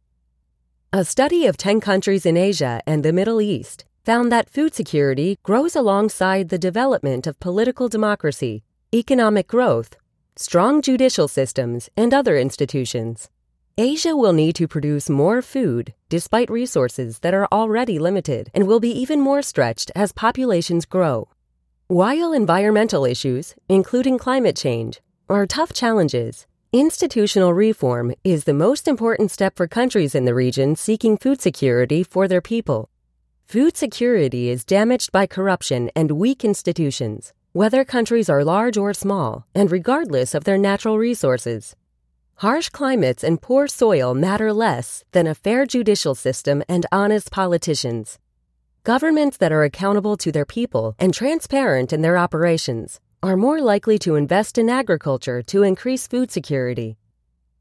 A 0.92 1.06
study 1.06 1.46
of 1.46 1.56
10 1.56 1.80
countries 1.80 2.26
in 2.26 2.36
Asia 2.36 2.82
and 2.86 3.02
the 3.02 3.14
Middle 3.14 3.40
East 3.40 3.86
found 4.04 4.30
that 4.30 4.50
food 4.50 4.76
security 4.76 5.38
grows 5.42 5.74
alongside 5.74 6.50
the 6.50 6.60
development 6.60 7.26
of 7.26 7.40
political 7.40 7.88
democracy 7.88 8.66
economic 8.94 9.50
growth, 9.50 9.98
strong 10.38 10.82
judicial 10.82 11.28
systems, 11.28 11.90
and 11.98 12.14
other 12.14 12.38
institutions. 12.38 13.30
Asia 13.78 14.16
will 14.16 14.32
need 14.32 14.56
to 14.56 14.68
produce 14.68 15.10
more 15.10 15.42
food 15.42 15.94
despite 16.08 16.50
resources 16.50 17.20
that 17.20 17.34
are 17.34 17.50
already 17.52 18.00
limited 18.00 18.50
and 18.54 18.66
will 18.66 18.80
be 18.80 18.90
even 18.90 19.20
more 19.20 19.42
stretched 19.42 19.92
as 19.94 20.14
populations 20.14 20.86
grow. 20.86 21.28
While 21.88 22.32
environmental 22.32 23.04
issues, 23.04 23.56
including 23.68 24.18
climate 24.18 24.56
change, 24.56 25.02
are 25.28 25.46
tough 25.46 25.74
challenges, 25.74 26.48
institutional 26.72 27.54
reform 27.54 28.14
is 28.24 28.46
the 28.46 28.54
most 28.54 28.88
important 28.88 29.32
step 29.32 29.58
for 29.58 29.68
countries 29.68 30.16
in 30.16 30.24
the 30.24 30.34
region 30.34 30.78
seeking 30.78 31.18
food 31.18 31.42
security 31.42 32.04
for 32.04 32.26
their 32.30 32.42
people. 32.42 32.90
Food 33.48 33.76
security 33.76 34.50
is 34.50 34.64
damaged 34.64 35.12
by 35.12 35.28
corruption 35.28 35.92
and 35.94 36.12
weak 36.12 36.46
institutions 36.46 37.34
whether 37.58 37.84
countries 37.84 38.30
are 38.30 38.44
large 38.44 38.78
or 38.78 38.94
small, 38.94 39.44
and 39.56 39.72
regardless 39.72 40.36
of 40.36 40.44
their 40.44 40.60
natural 40.60 41.00
resources. 41.00 41.76
Harsh 42.36 42.70
climates 42.70 43.24
and 43.24 43.42
poor 43.42 43.68
soil 43.68 44.14
matter 44.14 44.54
less 44.54 45.04
than 45.12 45.26
a 45.26 45.34
fair 45.34 45.66
judicial 45.66 46.14
system 46.14 46.62
and 46.70 46.86
honest 46.92 47.32
politicians. 47.32 48.20
Governments 48.84 49.38
that 49.38 49.52
are 49.52 49.64
accountable 49.64 50.18
to 50.18 50.32
their 50.32 50.46
people 50.46 50.94
and 51.00 51.16
transparent 51.16 51.92
in 51.92 52.04
their 52.04 52.16
operations 52.16 53.00
are 53.24 53.36
more 53.36 53.60
likely 53.60 53.98
to 53.98 54.14
invest 54.14 54.60
in 54.60 54.70
agriculture 54.70 55.42
to 55.42 55.64
increase 55.64 56.06
food 56.06 56.30
security. 56.30 56.96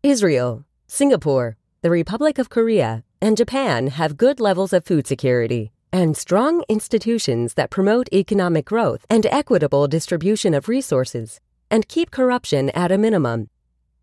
Israel, 0.03 0.67
Singapore, 0.87 1.57
the 1.81 1.89
Republic 1.89 2.39
of 2.39 2.51
Korea, 2.51 3.03
and 3.23 3.35
Japan 3.35 3.87
have 3.87 4.19
good 4.19 4.41
levels 4.41 4.75
of 4.75 4.85
food 4.85 5.07
security 5.07 5.73
and 5.97 6.15
strong 6.15 6.63
institutions 6.69 7.55
that 7.55 7.71
promote 7.71 8.07
economic 8.13 8.67
growth 8.67 9.07
and 9.09 9.25
equitable 9.25 9.89
distribution 9.89 10.53
of 10.53 10.69
resources 10.69 11.41
and 11.71 11.89
keep 11.89 12.11
corruption 12.11 12.69
at 12.71 12.93
a 12.93 12.99
minimum. 12.99 13.49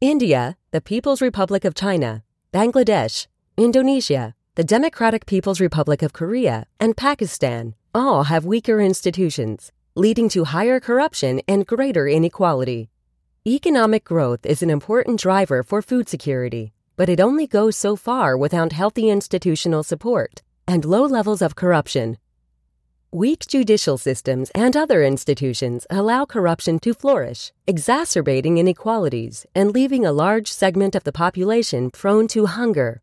India, 0.02 0.58
the 0.72 0.82
People's 0.82 1.22
Republic 1.22 1.64
of 1.64 1.76
China, 1.76 2.24
Bangladesh, 2.52 3.28
Indonesia, 3.58 4.34
the 4.56 4.64
Democratic 4.64 5.28
People's 5.28 5.62
Republic 5.62 6.02
of 6.02 6.14
Korea, 6.14 6.66
and 6.80 6.98
Pakistan 6.98 7.76
all 7.94 8.24
have 8.24 8.44
weaker 8.44 8.82
institutions, 8.82 9.72
leading 9.94 10.30
to 10.30 10.46
higher 10.46 10.80
corruption 10.80 11.42
and 11.48 11.68
greater 11.68 12.08
inequality. 12.08 12.90
Economic 13.46 14.04
growth 14.04 14.48
is 14.48 14.64
an 14.64 14.72
important 14.72 15.20
driver 15.20 15.62
for 15.62 15.84
food 15.84 16.10
security, 16.10 16.74
but 16.96 17.08
it 17.08 17.20
only 17.20 17.46
goes 17.46 17.78
so 17.78 17.96
far 17.96 18.36
without 18.36 18.72
healthy 18.72 19.12
institutional 19.12 19.84
support 19.84 20.42
and 20.68 20.86
low 20.86 21.04
levels 21.04 21.42
of 21.42 21.56
corruption. 21.56 22.18
Weak 23.12 23.46
judicial 23.48 23.98
systems 23.98 24.50
and 24.56 24.76
other 24.76 25.04
institutions 25.04 25.86
allow 25.90 26.26
corruption 26.26 26.80
to 26.80 26.94
flourish, 26.94 27.52
exacerbating 27.68 28.58
inequalities 28.58 29.46
and 29.54 29.72
leaving 29.72 30.04
a 30.04 30.12
large 30.12 30.52
segment 30.52 30.96
of 30.96 31.04
the 31.04 31.12
population 31.12 31.92
prone 31.92 32.28
to 32.30 32.48
hunger. 32.48 33.02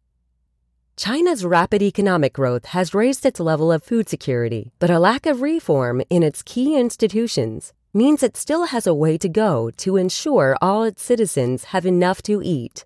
China's 0.97 1.45
rapid 1.45 1.81
economic 1.81 2.33
growth 2.33 2.67
has 2.67 2.93
raised 2.93 3.25
its 3.25 3.41
level 3.41 3.71
of 3.71 3.83
food 3.83 4.09
security, 4.09 4.73
but 4.79 4.91
a 4.91 4.99
lack 4.99 5.27
of 5.27 5.43
reform 5.43 6.03
in 6.11 6.23
its 6.23 6.43
key 6.43 6.77
institutions 6.79 7.73
means 7.95 8.23
it 8.23 8.37
still 8.37 8.67
has 8.67 8.87
a 8.87 8.95
way 8.95 9.17
to 9.17 9.29
go 9.29 9.71
to 9.79 9.97
ensure 9.97 10.57
all 10.61 10.83
its 10.83 11.03
citizens 11.03 11.65
have 11.73 11.87
enough 11.87 12.21
to 12.23 12.43
eat. 12.43 12.85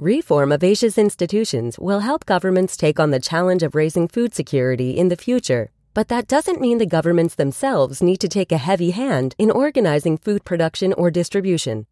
Reform 0.00 0.52
of 0.52 0.62
Asia's 0.62 0.96
institutions 0.96 1.76
will 1.76 1.98
help 1.98 2.24
governments 2.24 2.76
take 2.76 3.00
on 3.00 3.10
the 3.10 3.18
challenge 3.18 3.64
of 3.64 3.74
raising 3.74 4.06
food 4.06 4.32
security 4.32 4.96
in 4.96 5.08
the 5.08 5.16
future. 5.16 5.72
But 5.92 6.06
that 6.06 6.28
doesn't 6.28 6.60
mean 6.60 6.78
the 6.78 6.86
governments 6.86 7.34
themselves 7.34 8.00
need 8.00 8.18
to 8.18 8.28
take 8.28 8.52
a 8.52 8.58
heavy 8.58 8.92
hand 8.92 9.34
in 9.38 9.50
organizing 9.50 10.16
food 10.16 10.44
production 10.44 10.92
or 10.92 11.10
distribution. 11.10 11.88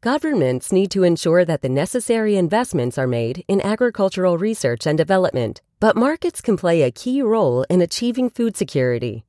Governments 0.00 0.72
need 0.72 0.90
to 0.92 1.02
ensure 1.02 1.44
that 1.44 1.60
the 1.60 1.68
necessary 1.68 2.38
investments 2.38 2.96
are 2.96 3.06
made 3.06 3.44
in 3.48 3.60
agricultural 3.60 4.38
research 4.38 4.86
and 4.86 4.96
development, 4.96 5.60
but 5.80 5.96
markets 5.96 6.40
can 6.40 6.56
play 6.56 6.80
a 6.80 6.90
key 6.90 7.20
role 7.20 7.66
in 7.68 7.82
achieving 7.82 8.30
food 8.30 8.56
security. 8.56 9.26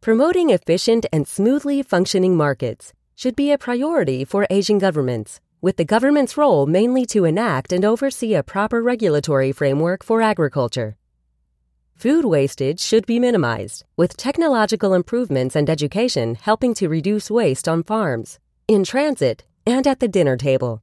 Promoting 0.00 0.48
efficient 0.48 1.04
and 1.12 1.28
smoothly 1.28 1.82
functioning 1.82 2.34
markets 2.34 2.94
should 3.14 3.36
be 3.36 3.52
a 3.52 3.58
priority 3.58 4.24
for 4.24 4.46
Asian 4.48 4.78
governments 4.78 5.38
with 5.62 5.76
the 5.76 5.84
government's 5.84 6.36
role 6.36 6.66
mainly 6.66 7.06
to 7.06 7.24
enact 7.24 7.72
and 7.72 7.84
oversee 7.84 8.34
a 8.34 8.42
proper 8.42 8.82
regulatory 8.82 9.52
framework 9.52 10.02
for 10.02 10.20
agriculture. 10.20 10.96
Food 11.94 12.24
wastage 12.24 12.80
should 12.80 13.06
be 13.06 13.20
minimized, 13.20 13.84
with 13.96 14.16
technological 14.16 14.92
improvements 14.92 15.54
and 15.54 15.70
education 15.70 16.34
helping 16.34 16.74
to 16.74 16.88
reduce 16.88 17.30
waste 17.30 17.68
on 17.68 17.84
farms, 17.84 18.40
in 18.66 18.82
transit, 18.82 19.44
and 19.64 19.86
at 19.86 20.00
the 20.00 20.08
dinner 20.08 20.36
table. 20.36 20.82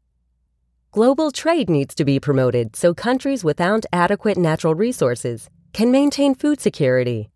Global 0.94 1.32
trade 1.32 1.70
needs 1.70 1.94
to 1.96 2.06
be 2.06 2.18
promoted 2.18 2.78
so 2.78 2.94
countries 2.94 3.44
without 3.44 3.86
adequate 3.92 4.38
natural 4.38 4.76
resources 4.76 5.50
can 5.74 5.92
maintain 5.92 6.34
food 6.34 6.62
security. 6.62 7.30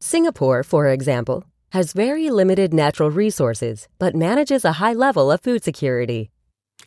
Singapore, 0.00 0.64
for 0.64 0.88
example, 0.88 1.44
has 1.70 1.92
very 1.92 2.28
limited 2.28 2.74
natural 2.74 3.10
resources 3.10 3.86
but 4.00 4.16
manages 4.16 4.64
a 4.64 4.72
high 4.72 4.94
level 4.94 5.30
of 5.30 5.40
food 5.40 5.62
security. 5.62 6.32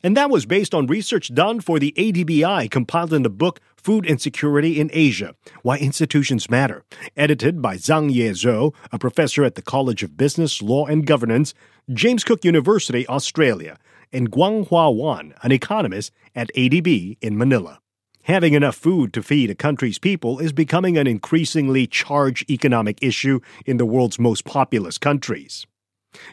And 0.04 0.18
that 0.18 0.32
was 0.32 0.46
based 0.46 0.74
on 0.74 0.88
research 0.88 1.34
done 1.34 1.60
for 1.60 1.78
the 1.78 1.94
ADBI 1.96 2.72
compiled 2.72 3.14
in 3.14 3.24
the 3.24 3.30
book 3.30 3.60
Food 3.76 4.06
Insecurity 4.06 4.80
in 4.80 4.90
Asia 4.94 5.36
Why 5.64 5.78
Institutions 5.78 6.50
Matter, 6.50 6.84
edited 7.16 7.62
by 7.62 7.78
Zhang-Yue 7.78 8.32
Zhou, 8.32 8.74
a 8.92 9.00
professor 9.00 9.44
at 9.44 9.56
the 9.56 9.62
College 9.62 10.04
of 10.04 10.18
Business, 10.18 10.62
Law 10.62 10.86
and 10.86 11.06
Governance, 11.06 11.54
James 11.92 12.24
Cook 12.24 12.44
University, 12.46 13.08
Australia, 13.08 13.78
and 14.12 14.32
Guanghua 14.32 14.96
Wan, 14.96 15.34
an 15.44 15.52
economist 15.52 16.12
at 16.36 16.52
ADB 16.56 17.18
in 17.22 17.38
Manila. 17.38 17.80
Having 18.24 18.54
enough 18.54 18.76
food 18.76 19.14
to 19.14 19.24
feed 19.24 19.50
a 19.50 19.56
country's 19.56 19.98
people 19.98 20.38
is 20.40 20.54
becoming 20.54 20.98
an 20.98 21.08
increasingly 21.08 21.88
charged 21.88 22.50
economic 22.52 23.00
issue 23.02 23.40
in 23.66 23.78
the 23.78 23.86
world's 23.86 24.20
most 24.20 24.46
populous 24.46 25.00
countries. 25.00 25.66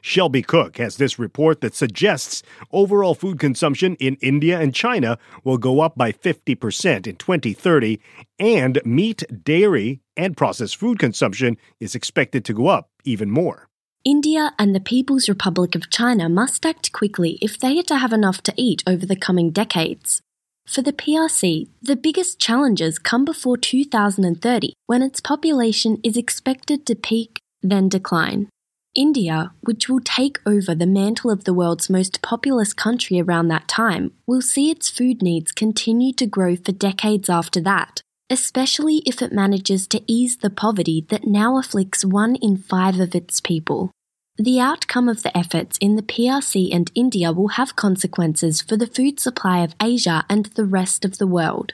Shelby 0.00 0.42
Cook 0.42 0.78
has 0.78 0.96
this 0.96 1.18
report 1.18 1.60
that 1.60 1.74
suggests 1.74 2.42
overall 2.72 3.14
food 3.14 3.38
consumption 3.38 3.96
in 3.96 4.16
India 4.20 4.60
and 4.60 4.74
China 4.74 5.18
will 5.44 5.58
go 5.58 5.80
up 5.80 5.96
by 5.96 6.12
50% 6.12 7.06
in 7.06 7.16
2030, 7.16 8.00
and 8.38 8.80
meat, 8.84 9.22
dairy, 9.44 10.00
and 10.16 10.36
processed 10.36 10.76
food 10.76 10.98
consumption 10.98 11.56
is 11.80 11.94
expected 11.94 12.44
to 12.44 12.54
go 12.54 12.68
up 12.68 12.90
even 13.04 13.30
more. 13.30 13.68
India 14.04 14.52
and 14.58 14.74
the 14.74 14.80
People's 14.80 15.28
Republic 15.28 15.74
of 15.74 15.90
China 15.90 16.28
must 16.28 16.64
act 16.64 16.92
quickly 16.92 17.38
if 17.42 17.58
they 17.58 17.78
are 17.78 17.82
to 17.84 17.96
have 17.96 18.12
enough 18.12 18.42
to 18.42 18.54
eat 18.56 18.82
over 18.86 19.04
the 19.04 19.16
coming 19.16 19.50
decades. 19.50 20.22
For 20.66 20.82
the 20.82 20.92
PRC, 20.92 21.68
the 21.82 21.96
biggest 21.96 22.38
challenges 22.38 22.98
come 22.98 23.24
before 23.24 23.56
2030 23.56 24.74
when 24.86 25.02
its 25.02 25.20
population 25.20 25.98
is 26.04 26.16
expected 26.16 26.86
to 26.86 26.94
peak, 26.94 27.40
then 27.62 27.88
decline. 27.88 28.48
India, 28.98 29.52
which 29.60 29.88
will 29.88 30.00
take 30.00 30.40
over 30.44 30.74
the 30.74 30.84
mantle 30.84 31.30
of 31.30 31.44
the 31.44 31.54
world's 31.54 31.88
most 31.88 32.20
populous 32.20 32.72
country 32.72 33.20
around 33.20 33.46
that 33.46 33.68
time, 33.68 34.10
will 34.26 34.42
see 34.42 34.72
its 34.72 34.88
food 34.88 35.22
needs 35.22 35.52
continue 35.52 36.12
to 36.12 36.26
grow 36.26 36.56
for 36.56 36.72
decades 36.72 37.30
after 37.30 37.60
that, 37.60 38.02
especially 38.28 38.96
if 39.06 39.22
it 39.22 39.32
manages 39.32 39.86
to 39.86 40.02
ease 40.08 40.38
the 40.38 40.50
poverty 40.50 41.06
that 41.10 41.24
now 41.24 41.58
afflicts 41.58 42.04
one 42.04 42.34
in 42.42 42.56
five 42.56 42.98
of 42.98 43.14
its 43.14 43.38
people. 43.38 43.92
The 44.36 44.58
outcome 44.58 45.08
of 45.08 45.22
the 45.22 45.36
efforts 45.36 45.78
in 45.80 45.94
the 45.94 46.02
PRC 46.02 46.74
and 46.74 46.90
India 46.96 47.30
will 47.30 47.54
have 47.60 47.76
consequences 47.76 48.60
for 48.60 48.76
the 48.76 48.88
food 48.88 49.20
supply 49.20 49.60
of 49.60 49.76
Asia 49.80 50.24
and 50.28 50.46
the 50.46 50.64
rest 50.64 51.04
of 51.04 51.18
the 51.18 51.26
world. 51.28 51.72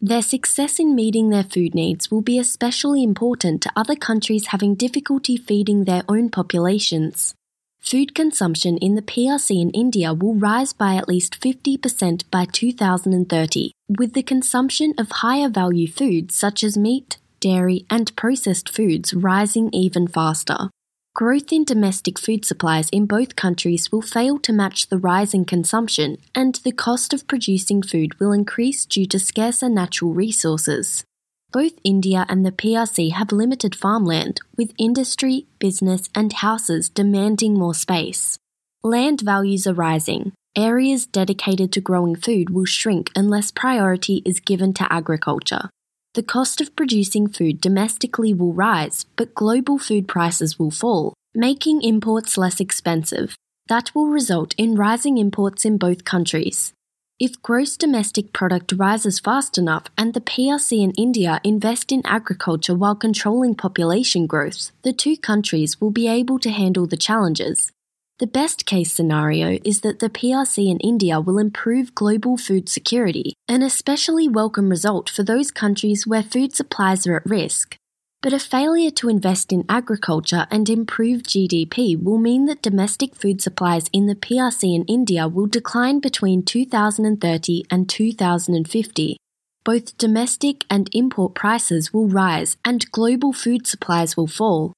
Their 0.00 0.20
success 0.20 0.78
in 0.78 0.94
meeting 0.94 1.30
their 1.30 1.42
food 1.42 1.74
needs 1.74 2.10
will 2.10 2.20
be 2.20 2.38
especially 2.38 3.02
important 3.02 3.62
to 3.62 3.72
other 3.74 3.96
countries 3.96 4.48
having 4.48 4.74
difficulty 4.74 5.38
feeding 5.38 5.84
their 5.84 6.02
own 6.06 6.28
populations. 6.28 7.34
Food 7.80 8.14
consumption 8.14 8.76
in 8.78 8.94
the 8.94 9.02
PRC 9.02 9.62
in 9.62 9.70
India 9.70 10.12
will 10.12 10.34
rise 10.34 10.74
by 10.74 10.96
at 10.96 11.08
least 11.08 11.40
50% 11.40 12.24
by 12.30 12.44
2030, 12.44 13.72
with 13.98 14.12
the 14.12 14.22
consumption 14.22 14.92
of 14.98 15.22
higher 15.22 15.48
value 15.48 15.88
foods 15.88 16.36
such 16.36 16.62
as 16.62 16.76
meat, 16.76 17.16
dairy, 17.40 17.86
and 17.88 18.14
processed 18.16 18.68
foods 18.68 19.14
rising 19.14 19.70
even 19.72 20.06
faster. 20.08 20.68
Growth 21.16 21.50
in 21.50 21.64
domestic 21.64 22.18
food 22.18 22.44
supplies 22.44 22.90
in 22.90 23.06
both 23.06 23.36
countries 23.36 23.90
will 23.90 24.02
fail 24.02 24.38
to 24.40 24.52
match 24.52 24.88
the 24.88 24.98
rise 24.98 25.32
in 25.32 25.46
consumption, 25.46 26.18
and 26.34 26.56
the 26.56 26.70
cost 26.70 27.14
of 27.14 27.26
producing 27.26 27.80
food 27.80 28.20
will 28.20 28.32
increase 28.32 28.84
due 28.84 29.06
to 29.06 29.18
scarcer 29.18 29.70
natural 29.70 30.12
resources. 30.12 31.04
Both 31.52 31.72
India 31.82 32.26
and 32.28 32.44
the 32.44 32.52
PRC 32.52 33.12
have 33.12 33.32
limited 33.32 33.74
farmland, 33.74 34.42
with 34.58 34.74
industry, 34.76 35.46
business, 35.58 36.10
and 36.14 36.34
houses 36.34 36.90
demanding 36.90 37.54
more 37.54 37.74
space. 37.74 38.38
Land 38.84 39.22
values 39.22 39.66
are 39.66 39.72
rising. 39.72 40.34
Areas 40.54 41.06
dedicated 41.06 41.72
to 41.72 41.80
growing 41.80 42.14
food 42.14 42.50
will 42.50 42.66
shrink 42.66 43.10
unless 43.16 43.50
priority 43.50 44.20
is 44.26 44.38
given 44.38 44.74
to 44.74 44.92
agriculture. 44.92 45.70
The 46.16 46.22
cost 46.22 46.62
of 46.62 46.74
producing 46.74 47.28
food 47.28 47.60
domestically 47.60 48.32
will 48.32 48.54
rise, 48.54 49.04
but 49.16 49.34
global 49.34 49.76
food 49.76 50.08
prices 50.08 50.58
will 50.58 50.70
fall, 50.70 51.12
making 51.34 51.82
imports 51.82 52.38
less 52.38 52.58
expensive. 52.58 53.36
That 53.68 53.94
will 53.94 54.06
result 54.06 54.54
in 54.56 54.76
rising 54.76 55.18
imports 55.18 55.66
in 55.66 55.76
both 55.76 56.06
countries. 56.06 56.72
If 57.20 57.42
gross 57.42 57.76
domestic 57.76 58.32
product 58.32 58.72
rises 58.78 59.20
fast 59.20 59.58
enough 59.58 59.84
and 59.98 60.14
the 60.14 60.22
PRC 60.22 60.82
and 60.82 60.94
India 60.96 61.38
invest 61.44 61.92
in 61.92 62.00
agriculture 62.06 62.74
while 62.74 62.96
controlling 62.96 63.54
population 63.54 64.26
growth, 64.26 64.70
the 64.84 64.94
two 64.94 65.18
countries 65.18 65.82
will 65.82 65.90
be 65.90 66.08
able 66.08 66.38
to 66.38 66.50
handle 66.50 66.86
the 66.86 66.96
challenges. 66.96 67.72
The 68.18 68.26
best 68.26 68.64
case 68.64 68.94
scenario 68.94 69.58
is 69.62 69.82
that 69.82 69.98
the 69.98 70.08
PRC 70.08 70.70
in 70.70 70.78
India 70.78 71.20
will 71.20 71.36
improve 71.36 71.94
global 71.94 72.38
food 72.38 72.66
security, 72.66 73.34
an 73.46 73.60
especially 73.60 74.26
welcome 74.26 74.70
result 74.70 75.10
for 75.10 75.22
those 75.22 75.50
countries 75.50 76.06
where 76.06 76.22
food 76.22 76.54
supplies 76.54 77.06
are 77.06 77.16
at 77.16 77.26
risk. 77.26 77.76
But 78.22 78.32
a 78.32 78.38
failure 78.38 78.90
to 78.92 79.10
invest 79.10 79.52
in 79.52 79.66
agriculture 79.68 80.46
and 80.50 80.66
improve 80.70 81.24
GDP 81.24 82.02
will 82.02 82.16
mean 82.16 82.46
that 82.46 82.62
domestic 82.62 83.14
food 83.14 83.42
supplies 83.42 83.90
in 83.92 84.06
the 84.06 84.14
PRC 84.14 84.74
in 84.74 84.84
India 84.84 85.28
will 85.28 85.46
decline 85.46 86.00
between 86.00 86.42
2030 86.42 87.64
and 87.70 87.86
2050. 87.86 89.18
Both 89.62 89.98
domestic 89.98 90.64
and 90.70 90.88
import 90.94 91.34
prices 91.34 91.92
will 91.92 92.08
rise 92.08 92.56
and 92.64 92.90
global 92.92 93.34
food 93.34 93.66
supplies 93.66 94.16
will 94.16 94.26
fall. 94.26 94.72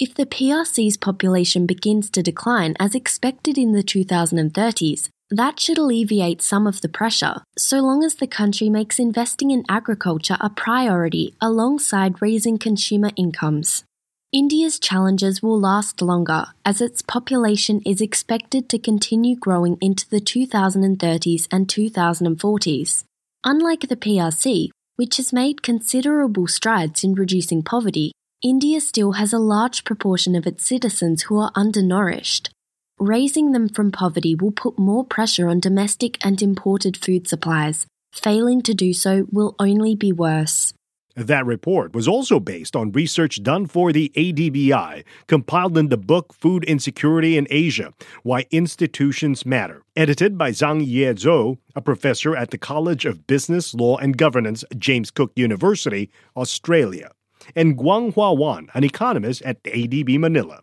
If 0.00 0.12
the 0.12 0.26
PRC's 0.26 0.96
population 0.96 1.66
begins 1.66 2.10
to 2.10 2.22
decline 2.22 2.74
as 2.80 2.96
expected 2.96 3.56
in 3.56 3.70
the 3.70 3.82
2030s, 3.82 5.08
that 5.30 5.60
should 5.60 5.78
alleviate 5.78 6.42
some 6.42 6.66
of 6.66 6.80
the 6.80 6.88
pressure, 6.88 7.42
so 7.56 7.78
long 7.78 8.02
as 8.02 8.16
the 8.16 8.26
country 8.26 8.68
makes 8.68 8.98
investing 8.98 9.52
in 9.52 9.64
agriculture 9.68 10.36
a 10.40 10.50
priority 10.50 11.36
alongside 11.40 12.20
raising 12.20 12.58
consumer 12.58 13.10
incomes. 13.16 13.84
India's 14.32 14.80
challenges 14.80 15.40
will 15.40 15.60
last 15.60 16.02
longer 16.02 16.46
as 16.64 16.80
its 16.80 17.00
population 17.00 17.80
is 17.86 18.00
expected 18.00 18.68
to 18.68 18.80
continue 18.80 19.36
growing 19.36 19.78
into 19.80 20.08
the 20.10 20.20
2030s 20.20 21.46
and 21.52 21.68
2040s. 21.68 23.04
Unlike 23.44 23.88
the 23.88 23.96
PRC, 23.96 24.70
which 24.96 25.18
has 25.18 25.32
made 25.32 25.62
considerable 25.62 26.48
strides 26.48 27.04
in 27.04 27.14
reducing 27.14 27.62
poverty, 27.62 28.10
India 28.44 28.78
still 28.78 29.12
has 29.12 29.32
a 29.32 29.38
large 29.38 29.84
proportion 29.84 30.34
of 30.34 30.46
its 30.46 30.66
citizens 30.66 31.22
who 31.22 31.38
are 31.38 31.50
undernourished. 31.54 32.50
Raising 32.98 33.52
them 33.52 33.70
from 33.70 33.90
poverty 33.90 34.34
will 34.34 34.52
put 34.52 34.78
more 34.78 35.02
pressure 35.02 35.48
on 35.48 35.60
domestic 35.60 36.18
and 36.22 36.42
imported 36.42 36.94
food 36.94 37.26
supplies. 37.26 37.86
Failing 38.12 38.60
to 38.60 38.74
do 38.74 38.92
so 38.92 39.26
will 39.32 39.54
only 39.58 39.96
be 39.96 40.12
worse. 40.12 40.74
That 41.16 41.46
report 41.46 41.94
was 41.94 42.06
also 42.06 42.38
based 42.38 42.76
on 42.76 42.92
research 42.92 43.42
done 43.42 43.64
for 43.64 43.92
the 43.94 44.12
ADBI, 44.14 45.04
compiled 45.26 45.78
in 45.78 45.88
the 45.88 45.96
book 45.96 46.34
Food 46.34 46.64
Insecurity 46.64 47.38
in 47.38 47.46
Asia 47.48 47.94
Why 48.24 48.44
Institutions 48.50 49.46
Matter, 49.46 49.84
edited 49.96 50.36
by 50.36 50.50
Zhang-Yue 50.50 51.14
Zhou, 51.14 51.56
a 51.74 51.80
professor 51.80 52.36
at 52.36 52.50
the 52.50 52.58
College 52.58 53.06
of 53.06 53.26
Business, 53.26 53.72
Law 53.72 53.96
and 53.96 54.18
Governance, 54.18 54.64
James 54.76 55.10
Cook 55.10 55.32
University, 55.34 56.10
Australia 56.36 57.10
and 57.54 57.76
Guanghua 57.76 58.36
Wan, 58.36 58.68
an 58.74 58.84
economist 58.84 59.42
at 59.42 59.62
ADB 59.64 60.18
Manila. 60.18 60.62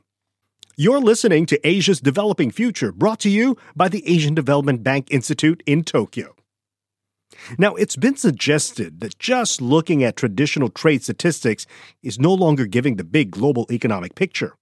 You're 0.78 1.02
listening 1.02 1.46
to 1.48 1.68
Asia's 1.68 2.00
Developing 2.00 2.50
Future, 2.50 2.92
brought 2.92 3.20
to 3.20 3.30
you 3.30 3.58
by 3.76 3.88
the 3.88 4.08
Asian 4.08 4.34
Development 4.34 4.84
Bank 4.84 5.08
Institute 5.12 5.62
in 5.66 5.84
Tokyo. 5.84 6.36
Now, 7.58 7.76
it's 7.76 7.96
been 7.96 8.16
suggested 8.16 9.00
that 9.00 9.20
just 9.20 9.62
looking 9.62 10.04
at 10.04 10.16
traditional 10.16 10.70
trade 10.70 11.04
statistics 11.04 11.66
is 12.02 12.20
no 12.20 12.34
longer 12.34 12.66
giving 12.66 12.96
the 12.96 13.04
big 13.04 13.32
global 13.32 13.68
economic 13.72 14.16
picture. 14.16 14.56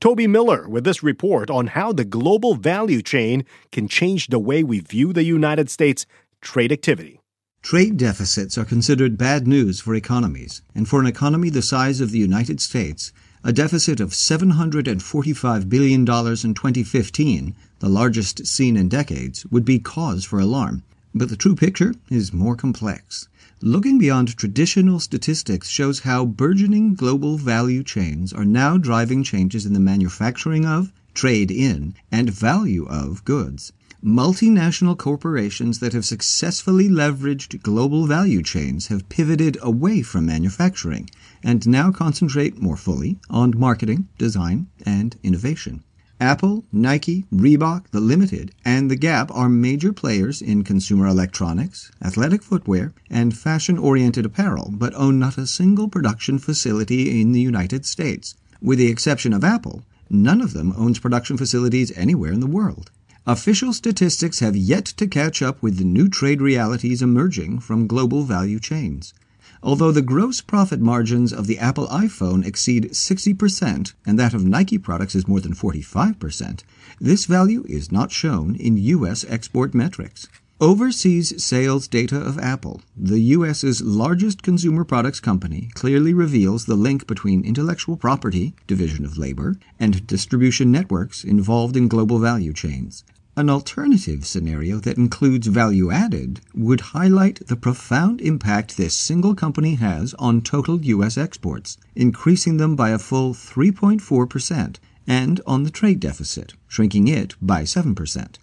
Toby 0.00 0.26
Miller 0.26 0.68
with 0.68 0.84
this 0.84 1.02
report 1.02 1.50
on 1.50 1.68
how 1.68 1.92
the 1.92 2.04
global 2.04 2.54
value 2.54 3.02
chain 3.02 3.44
can 3.72 3.88
change 3.88 4.28
the 4.28 4.38
way 4.38 4.62
we 4.62 4.80
view 4.80 5.12
the 5.12 5.24
United 5.24 5.70
States 5.70 6.06
trade 6.40 6.72
activity. 6.72 7.20
Trade 7.64 7.96
deficits 7.96 8.58
are 8.58 8.66
considered 8.66 9.16
bad 9.16 9.48
news 9.48 9.80
for 9.80 9.94
economies, 9.94 10.60
and 10.74 10.86
for 10.86 11.00
an 11.00 11.06
economy 11.06 11.48
the 11.48 11.62
size 11.62 11.98
of 12.02 12.10
the 12.10 12.18
United 12.18 12.60
States, 12.60 13.10
a 13.42 13.54
deficit 13.54 14.00
of 14.00 14.10
$745 14.10 15.68
billion 15.70 16.00
in 16.00 16.04
2015, 16.04 17.54
the 17.78 17.88
largest 17.88 18.46
seen 18.46 18.76
in 18.76 18.90
decades, 18.90 19.46
would 19.46 19.64
be 19.64 19.78
cause 19.78 20.26
for 20.26 20.38
alarm. 20.38 20.82
But 21.14 21.30
the 21.30 21.38
true 21.38 21.56
picture 21.56 21.94
is 22.10 22.34
more 22.34 22.54
complex. 22.54 23.28
Looking 23.62 23.96
beyond 23.96 24.36
traditional 24.36 25.00
statistics 25.00 25.70
shows 25.70 26.00
how 26.00 26.26
burgeoning 26.26 26.94
global 26.94 27.38
value 27.38 27.82
chains 27.82 28.30
are 28.34 28.44
now 28.44 28.76
driving 28.76 29.24
changes 29.24 29.64
in 29.64 29.72
the 29.72 29.80
manufacturing 29.80 30.66
of, 30.66 30.92
trade 31.14 31.50
in, 31.50 31.94
and 32.12 32.28
value 32.28 32.84
of 32.84 33.24
goods. 33.24 33.72
Multinational 34.04 34.98
corporations 34.98 35.78
that 35.78 35.94
have 35.94 36.04
successfully 36.04 36.90
leveraged 36.90 37.62
global 37.62 38.06
value 38.06 38.42
chains 38.42 38.88
have 38.88 39.08
pivoted 39.08 39.56
away 39.62 40.02
from 40.02 40.26
manufacturing 40.26 41.08
and 41.42 41.66
now 41.66 41.90
concentrate 41.90 42.60
more 42.60 42.76
fully 42.76 43.18
on 43.30 43.58
marketing, 43.58 44.06
design, 44.18 44.66
and 44.84 45.16
innovation. 45.22 45.82
Apple, 46.20 46.66
Nike, 46.70 47.24
Reebok, 47.32 47.88
The 47.92 48.00
Limited, 48.00 48.52
and 48.62 48.90
The 48.90 48.96
Gap 48.96 49.30
are 49.34 49.48
major 49.48 49.90
players 49.90 50.42
in 50.42 50.64
consumer 50.64 51.06
electronics, 51.06 51.90
athletic 52.02 52.42
footwear, 52.42 52.92
and 53.08 53.34
fashion 53.34 53.78
oriented 53.78 54.26
apparel, 54.26 54.70
but 54.74 54.92
own 54.96 55.18
not 55.18 55.38
a 55.38 55.46
single 55.46 55.88
production 55.88 56.38
facility 56.38 57.22
in 57.22 57.32
the 57.32 57.40
United 57.40 57.86
States. 57.86 58.34
With 58.60 58.76
the 58.80 58.90
exception 58.90 59.32
of 59.32 59.44
Apple, 59.44 59.82
none 60.10 60.42
of 60.42 60.52
them 60.52 60.74
owns 60.76 60.98
production 60.98 61.38
facilities 61.38 61.90
anywhere 61.96 62.32
in 62.32 62.40
the 62.40 62.46
world. 62.46 62.90
Official 63.26 63.72
statistics 63.72 64.40
have 64.40 64.54
yet 64.54 64.84
to 64.84 65.06
catch 65.06 65.40
up 65.40 65.62
with 65.62 65.78
the 65.78 65.84
new 65.84 66.10
trade 66.10 66.42
realities 66.42 67.00
emerging 67.00 67.58
from 67.58 67.86
global 67.86 68.24
value 68.24 68.60
chains. 68.60 69.14
Although 69.62 69.92
the 69.92 70.02
gross 70.02 70.42
profit 70.42 70.78
margins 70.78 71.32
of 71.32 71.46
the 71.46 71.58
Apple 71.58 71.86
iPhone 71.88 72.44
exceed 72.44 72.90
60% 72.90 73.94
and 74.04 74.18
that 74.18 74.34
of 74.34 74.44
Nike 74.44 74.76
products 74.76 75.14
is 75.14 75.26
more 75.26 75.40
than 75.40 75.54
45%, 75.54 76.64
this 77.00 77.24
value 77.24 77.64
is 77.66 77.90
not 77.90 78.12
shown 78.12 78.56
in 78.56 78.76
U.S. 78.76 79.24
export 79.26 79.72
metrics. 79.72 80.28
Overseas 80.60 81.42
sales 81.42 81.88
data 81.88 82.16
of 82.16 82.38
Apple, 82.38 82.82
the 82.94 83.20
U.S.'s 83.20 83.80
largest 83.80 84.42
consumer 84.42 84.84
products 84.84 85.18
company, 85.18 85.70
clearly 85.72 86.12
reveals 86.12 86.66
the 86.66 86.76
link 86.76 87.06
between 87.06 87.42
intellectual 87.42 87.96
property, 87.96 88.54
division 88.66 89.06
of 89.06 89.16
labor, 89.16 89.56
and 89.80 90.06
distribution 90.06 90.70
networks 90.70 91.24
involved 91.24 91.74
in 91.74 91.88
global 91.88 92.18
value 92.18 92.52
chains. 92.52 93.02
An 93.36 93.50
alternative 93.50 94.24
scenario 94.24 94.78
that 94.78 94.96
includes 94.96 95.48
value 95.48 95.90
added 95.90 96.40
would 96.54 96.92
highlight 96.94 97.44
the 97.48 97.56
profound 97.56 98.20
impact 98.20 98.76
this 98.76 98.94
single 98.94 99.34
company 99.34 99.74
has 99.74 100.14
on 100.20 100.40
total 100.40 100.80
U.S. 100.82 101.18
exports, 101.18 101.76
increasing 101.96 102.58
them 102.58 102.76
by 102.76 102.90
a 102.90 102.98
full 102.98 103.34
3.4%, 103.34 104.76
and 105.08 105.40
on 105.48 105.64
the 105.64 105.70
trade 105.70 105.98
deficit, 105.98 106.54
shrinking 106.68 107.08
it 107.08 107.34
by 107.42 107.64
7%. 107.64 108.36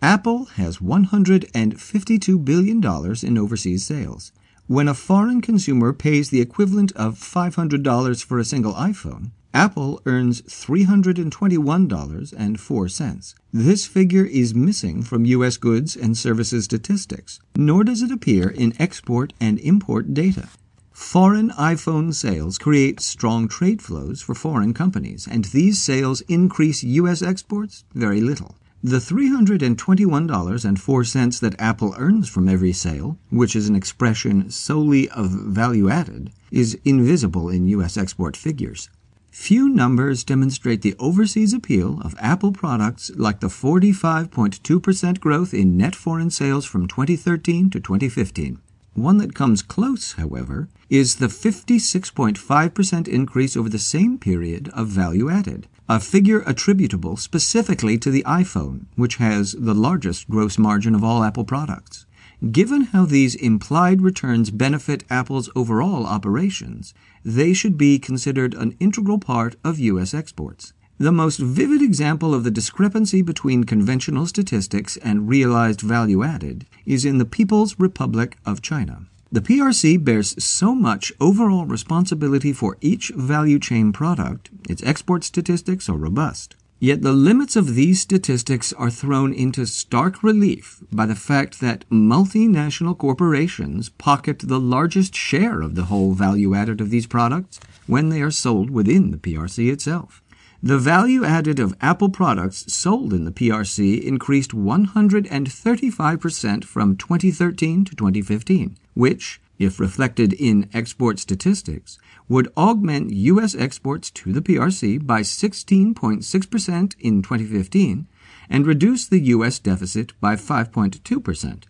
Apple 0.00 0.46
has 0.56 0.78
$152 0.78 2.44
billion 2.44 2.82
in 3.22 3.38
overseas 3.38 3.84
sales. 3.84 4.32
When 4.66 4.88
a 4.88 4.94
foreign 4.94 5.42
consumer 5.42 5.92
pays 5.92 6.30
the 6.30 6.40
equivalent 6.40 6.90
of 6.92 7.18
$500 7.18 8.24
for 8.24 8.38
a 8.38 8.44
single 8.46 8.72
iPhone, 8.72 9.32
Apple 9.54 10.00
earns 10.06 10.40
$321.04. 10.42 13.34
This 13.52 13.86
figure 13.86 14.24
is 14.24 14.54
missing 14.54 15.02
from 15.02 15.26
U.S. 15.26 15.58
goods 15.58 15.94
and 15.94 16.16
services 16.16 16.64
statistics, 16.64 17.38
nor 17.54 17.84
does 17.84 18.00
it 18.00 18.10
appear 18.10 18.48
in 18.48 18.72
export 18.80 19.34
and 19.38 19.58
import 19.58 20.14
data. 20.14 20.48
Foreign 20.92 21.50
iPhone 21.50 22.14
sales 22.14 22.56
create 22.56 22.98
strong 23.00 23.46
trade 23.46 23.82
flows 23.82 24.22
for 24.22 24.34
foreign 24.34 24.72
companies, 24.72 25.28
and 25.30 25.44
these 25.46 25.82
sales 25.82 26.22
increase 26.22 26.82
U.S. 26.82 27.20
exports 27.20 27.84
very 27.94 28.22
little. 28.22 28.54
The 28.82 28.98
$321.04 28.98 31.40
that 31.40 31.60
Apple 31.60 31.94
earns 31.98 32.26
from 32.28 32.48
every 32.48 32.72
sale, 32.72 33.18
which 33.30 33.54
is 33.54 33.68
an 33.68 33.76
expression 33.76 34.50
solely 34.50 35.10
of 35.10 35.30
value 35.30 35.90
added, 35.90 36.32
is 36.50 36.78
invisible 36.84 37.48
in 37.48 37.68
U.S. 37.68 37.96
export 37.98 38.36
figures. 38.36 38.90
Few 39.32 39.66
numbers 39.66 40.24
demonstrate 40.24 40.82
the 40.82 40.94
overseas 40.98 41.54
appeal 41.54 42.02
of 42.02 42.14
Apple 42.18 42.52
products 42.52 43.10
like 43.16 43.40
the 43.40 43.46
45.2% 43.46 45.20
growth 45.20 45.54
in 45.54 45.78
net 45.78 45.96
foreign 45.96 46.28
sales 46.28 46.66
from 46.66 46.86
2013 46.86 47.70
to 47.70 47.80
2015. 47.80 48.60
One 48.92 49.16
that 49.16 49.34
comes 49.34 49.62
close, 49.62 50.12
however, 50.12 50.68
is 50.90 51.16
the 51.16 51.28
56.5% 51.28 53.08
increase 53.08 53.56
over 53.56 53.70
the 53.70 53.78
same 53.78 54.18
period 54.18 54.68
of 54.74 54.88
value 54.88 55.30
added, 55.30 55.66
a 55.88 55.98
figure 55.98 56.42
attributable 56.46 57.16
specifically 57.16 57.96
to 57.96 58.10
the 58.10 58.24
iPhone, 58.24 58.84
which 58.96 59.16
has 59.16 59.52
the 59.52 59.74
largest 59.74 60.28
gross 60.28 60.58
margin 60.58 60.94
of 60.94 61.02
all 61.02 61.24
Apple 61.24 61.44
products. 61.44 62.04
Given 62.50 62.86
how 62.86 63.04
these 63.04 63.36
implied 63.36 64.02
returns 64.02 64.50
benefit 64.50 65.04
Apple's 65.08 65.48
overall 65.54 66.04
operations, 66.04 66.92
they 67.24 67.52
should 67.52 67.78
be 67.78 68.00
considered 68.00 68.54
an 68.54 68.74
integral 68.80 69.20
part 69.20 69.54
of 69.62 69.78
U.S. 69.78 70.12
exports. 70.12 70.72
The 70.98 71.12
most 71.12 71.38
vivid 71.38 71.82
example 71.82 72.34
of 72.34 72.42
the 72.42 72.50
discrepancy 72.50 73.22
between 73.22 73.62
conventional 73.62 74.26
statistics 74.26 74.96
and 74.96 75.28
realized 75.28 75.82
value 75.82 76.24
added 76.24 76.66
is 76.84 77.04
in 77.04 77.18
the 77.18 77.24
People's 77.24 77.78
Republic 77.78 78.36
of 78.44 78.60
China. 78.60 79.06
The 79.30 79.40
PRC 79.40 80.02
bears 80.02 80.42
so 80.42 80.74
much 80.74 81.12
overall 81.20 81.64
responsibility 81.64 82.52
for 82.52 82.76
each 82.80 83.12
value 83.14 83.60
chain 83.60 83.92
product, 83.92 84.50
its 84.68 84.82
export 84.82 85.22
statistics 85.22 85.88
are 85.88 85.96
robust. 85.96 86.56
Yet 86.82 87.02
the 87.02 87.12
limits 87.12 87.54
of 87.54 87.76
these 87.76 88.00
statistics 88.00 88.72
are 88.72 88.90
thrown 88.90 89.32
into 89.32 89.66
stark 89.66 90.20
relief 90.20 90.82
by 90.90 91.06
the 91.06 91.14
fact 91.14 91.60
that 91.60 91.88
multinational 91.90 92.98
corporations 92.98 93.90
pocket 93.90 94.40
the 94.40 94.58
largest 94.58 95.14
share 95.14 95.60
of 95.60 95.76
the 95.76 95.84
whole 95.84 96.14
value 96.14 96.56
added 96.56 96.80
of 96.80 96.90
these 96.90 97.06
products 97.06 97.60
when 97.86 98.08
they 98.08 98.20
are 98.20 98.32
sold 98.32 98.68
within 98.68 99.12
the 99.12 99.16
PRC 99.16 99.72
itself. 99.72 100.24
The 100.60 100.76
value 100.76 101.24
added 101.24 101.60
of 101.60 101.76
Apple 101.80 102.08
products 102.08 102.74
sold 102.74 103.12
in 103.12 103.26
the 103.26 103.30
PRC 103.30 104.02
increased 104.02 104.50
135% 104.50 106.64
from 106.64 106.96
2013 106.96 107.84
to 107.84 107.94
2015, 107.94 108.76
which, 108.94 109.40
if 109.56 109.78
reflected 109.78 110.32
in 110.32 110.68
export 110.74 111.20
statistics, 111.20 112.00
would 112.32 112.50
augment 112.56 113.10
U.S. 113.10 113.54
exports 113.54 114.10
to 114.10 114.32
the 114.32 114.40
PRC 114.40 115.06
by 115.06 115.20
16.6% 115.20 116.94
in 116.98 117.20
2015 117.20 118.08
and 118.48 118.66
reduce 118.66 119.06
the 119.06 119.20
U.S. 119.34 119.58
deficit 119.58 120.18
by 120.18 120.34
5.2%. 120.34 121.64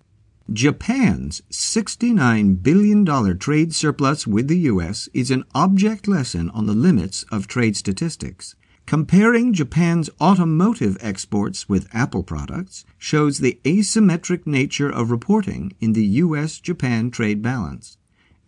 Japan's 0.52 1.42
$69 1.50 2.62
billion 2.62 3.38
trade 3.38 3.74
surplus 3.74 4.24
with 4.24 4.46
the 4.46 4.58
U.S. 4.58 5.08
is 5.12 5.32
an 5.32 5.42
object 5.52 6.06
lesson 6.06 6.48
on 6.50 6.66
the 6.66 6.74
limits 6.74 7.24
of 7.32 7.48
trade 7.48 7.76
statistics. 7.76 8.54
Comparing 8.86 9.52
Japan's 9.52 10.10
automotive 10.20 10.96
exports 11.00 11.68
with 11.68 11.88
Apple 11.92 12.22
products 12.22 12.84
shows 12.98 13.38
the 13.38 13.58
asymmetric 13.64 14.46
nature 14.46 14.90
of 14.90 15.10
reporting 15.10 15.72
in 15.80 15.92
the 15.92 16.06
U.S. 16.22 16.60
Japan 16.60 17.10
trade 17.10 17.42
balance. 17.42 17.98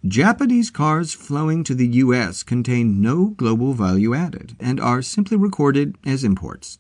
Japanese 0.06 0.70
cars 0.70 1.14
flowing 1.14 1.64
to 1.64 1.74
the 1.74 1.86
U.S. 1.86 2.42
contain 2.42 3.00
no 3.00 3.28
global 3.28 3.72
value 3.72 4.14
added 4.14 4.54
and 4.60 4.78
are 4.78 5.00
simply 5.00 5.38
recorded 5.38 5.96
as 6.04 6.22
imports. 6.22 6.78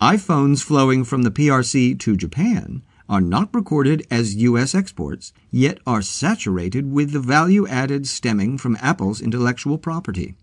iPhones 0.00 0.62
flowing 0.62 1.04
from 1.04 1.20
the 1.22 1.30
PRC 1.30 2.00
to 2.00 2.16
Japan 2.16 2.82
are 3.10 3.20
not 3.20 3.54
recorded 3.54 4.06
as 4.10 4.36
U.S. 4.36 4.74
exports, 4.74 5.34
yet 5.50 5.80
are 5.86 6.00
saturated 6.00 6.90
with 6.90 7.12
the 7.12 7.20
value 7.20 7.68
added 7.68 8.06
stemming 8.06 8.56
from 8.56 8.78
Apple's 8.80 9.20
intellectual 9.20 9.76
property. 9.76 10.34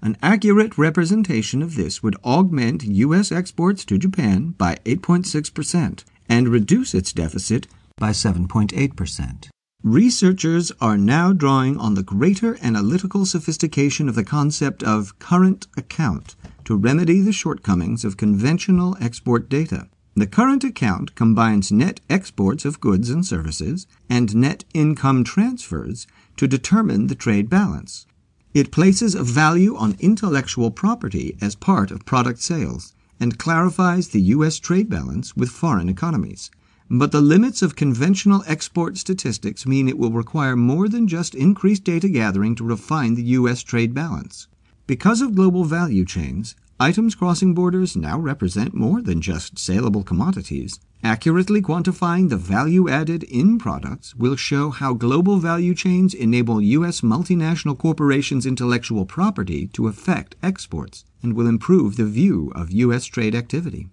An 0.00 0.16
accurate 0.22 0.78
representation 0.78 1.60
of 1.60 1.76
this 1.76 2.02
would 2.02 2.16
augment 2.24 2.82
U.S. 2.82 3.30
exports 3.30 3.84
to 3.84 3.98
Japan 3.98 4.54
by 4.56 4.76
8.6% 4.86 6.04
and 6.30 6.48
reduce 6.48 6.94
its 6.94 7.12
deficit 7.12 7.66
by 7.98 8.10
7.8%. 8.10 9.50
Researchers 9.84 10.72
are 10.80 10.96
now 10.96 11.34
drawing 11.34 11.76
on 11.76 11.92
the 11.92 12.02
greater 12.02 12.56
analytical 12.62 13.26
sophistication 13.26 14.08
of 14.08 14.14
the 14.14 14.24
concept 14.24 14.82
of 14.82 15.18
current 15.18 15.66
account 15.76 16.36
to 16.64 16.74
remedy 16.74 17.20
the 17.20 17.34
shortcomings 17.34 18.02
of 18.02 18.16
conventional 18.16 18.96
export 18.98 19.50
data. 19.50 19.90
The 20.14 20.26
current 20.26 20.64
account 20.64 21.14
combines 21.14 21.70
net 21.70 22.00
exports 22.08 22.64
of 22.64 22.80
goods 22.80 23.10
and 23.10 23.26
services 23.26 23.86
and 24.08 24.34
net 24.34 24.64
income 24.72 25.22
transfers 25.22 26.06
to 26.38 26.48
determine 26.48 27.08
the 27.08 27.14
trade 27.14 27.50
balance. 27.50 28.06
It 28.54 28.72
places 28.72 29.14
a 29.14 29.22
value 29.22 29.76
on 29.76 29.98
intellectual 30.00 30.70
property 30.70 31.36
as 31.42 31.54
part 31.54 31.90
of 31.90 32.06
product 32.06 32.40
sales 32.40 32.94
and 33.20 33.38
clarifies 33.38 34.08
the 34.08 34.22
U.S. 34.22 34.58
trade 34.58 34.88
balance 34.88 35.36
with 35.36 35.50
foreign 35.50 35.90
economies. 35.90 36.50
But 36.90 37.12
the 37.12 37.20
limits 37.20 37.62
of 37.62 37.76
conventional 37.76 38.44
export 38.46 38.96
statistics 38.96 39.66
mean 39.66 39.88
it 39.88 39.98
will 39.98 40.12
require 40.12 40.56
more 40.56 40.88
than 40.88 41.08
just 41.08 41.34
increased 41.34 41.84
data 41.84 42.08
gathering 42.08 42.54
to 42.56 42.64
refine 42.64 43.14
the 43.14 43.22
U.S. 43.38 43.62
trade 43.62 43.94
balance. 43.94 44.48
Because 44.86 45.20
of 45.22 45.34
global 45.34 45.64
value 45.64 46.04
chains, 46.04 46.54
Items 46.80 47.14
crossing 47.14 47.54
borders 47.54 47.94
now 47.96 48.18
represent 48.18 48.74
more 48.74 49.00
than 49.00 49.20
just 49.20 49.60
saleable 49.60 50.02
commodities. 50.02 50.80
Accurately 51.04 51.62
quantifying 51.62 52.30
the 52.30 52.36
value 52.36 52.88
added 52.88 53.22
in 53.22 53.58
products 53.58 54.16
will 54.16 54.34
show 54.34 54.70
how 54.70 54.92
global 54.92 55.36
value 55.36 55.72
chains 55.74 56.14
enable 56.14 56.60
U.S. 56.60 57.00
multinational 57.00 57.78
corporations' 57.78 58.44
intellectual 58.44 59.06
property 59.06 59.68
to 59.68 59.86
affect 59.86 60.34
exports 60.42 61.04
and 61.22 61.34
will 61.34 61.46
improve 61.46 61.96
the 61.96 62.06
view 62.06 62.50
of 62.56 62.72
U.S. 62.72 63.04
trade 63.04 63.36
activity. 63.36 63.88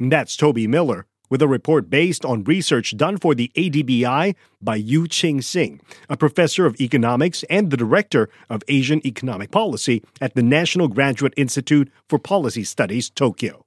That's 0.00 0.36
Toby 0.36 0.66
Miller 0.66 1.06
with 1.28 1.42
a 1.42 1.48
report 1.48 1.90
based 1.90 2.24
on 2.24 2.44
research 2.44 2.96
done 2.96 3.16
for 3.18 3.34
the 3.34 3.50
ADBI 3.54 4.34
by 4.60 4.80
Yuqing 4.80 5.38
Xing, 5.38 5.80
a 6.08 6.16
professor 6.16 6.66
of 6.66 6.80
economics 6.80 7.44
and 7.50 7.70
the 7.70 7.76
director 7.76 8.28
of 8.48 8.62
Asian 8.68 9.04
economic 9.06 9.50
policy 9.50 10.02
at 10.20 10.34
the 10.34 10.42
National 10.42 10.88
Graduate 10.88 11.34
Institute 11.36 11.90
for 12.08 12.18
Policy 12.18 12.64
Studies, 12.64 13.10
Tokyo. 13.10 13.64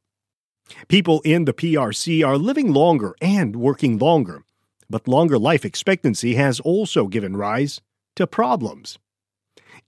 People 0.87 1.21
in 1.25 1.45
the 1.45 1.53
PRC 1.53 2.25
are 2.25 2.37
living 2.37 2.73
longer 2.73 3.15
and 3.21 3.55
working 3.55 3.97
longer, 3.97 4.43
but 4.89 5.07
longer 5.07 5.37
life 5.37 5.65
expectancy 5.65 6.35
has 6.35 6.59
also 6.59 7.07
given 7.07 7.35
rise 7.35 7.81
to 8.15 8.27
problems. 8.27 8.97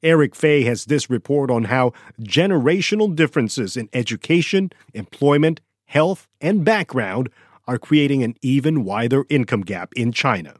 Eric 0.03 0.36
Fay 0.36 0.63
has 0.63 0.86
this 0.86 1.10
report 1.10 1.51
on 1.51 1.65
how 1.65 1.93
generational 2.21 3.15
differences 3.15 3.77
in 3.77 3.89
education, 3.93 4.71
employment, 4.93 5.62
health, 5.86 6.27
and 6.39 6.65
background 6.65 7.29
are 7.67 7.78
creating 7.78 8.24
an 8.24 8.36
even 8.41 8.84
wider 8.84 9.26
income 9.30 9.62
gap 9.62 9.93
in 9.95 10.12
China. 10.12 10.56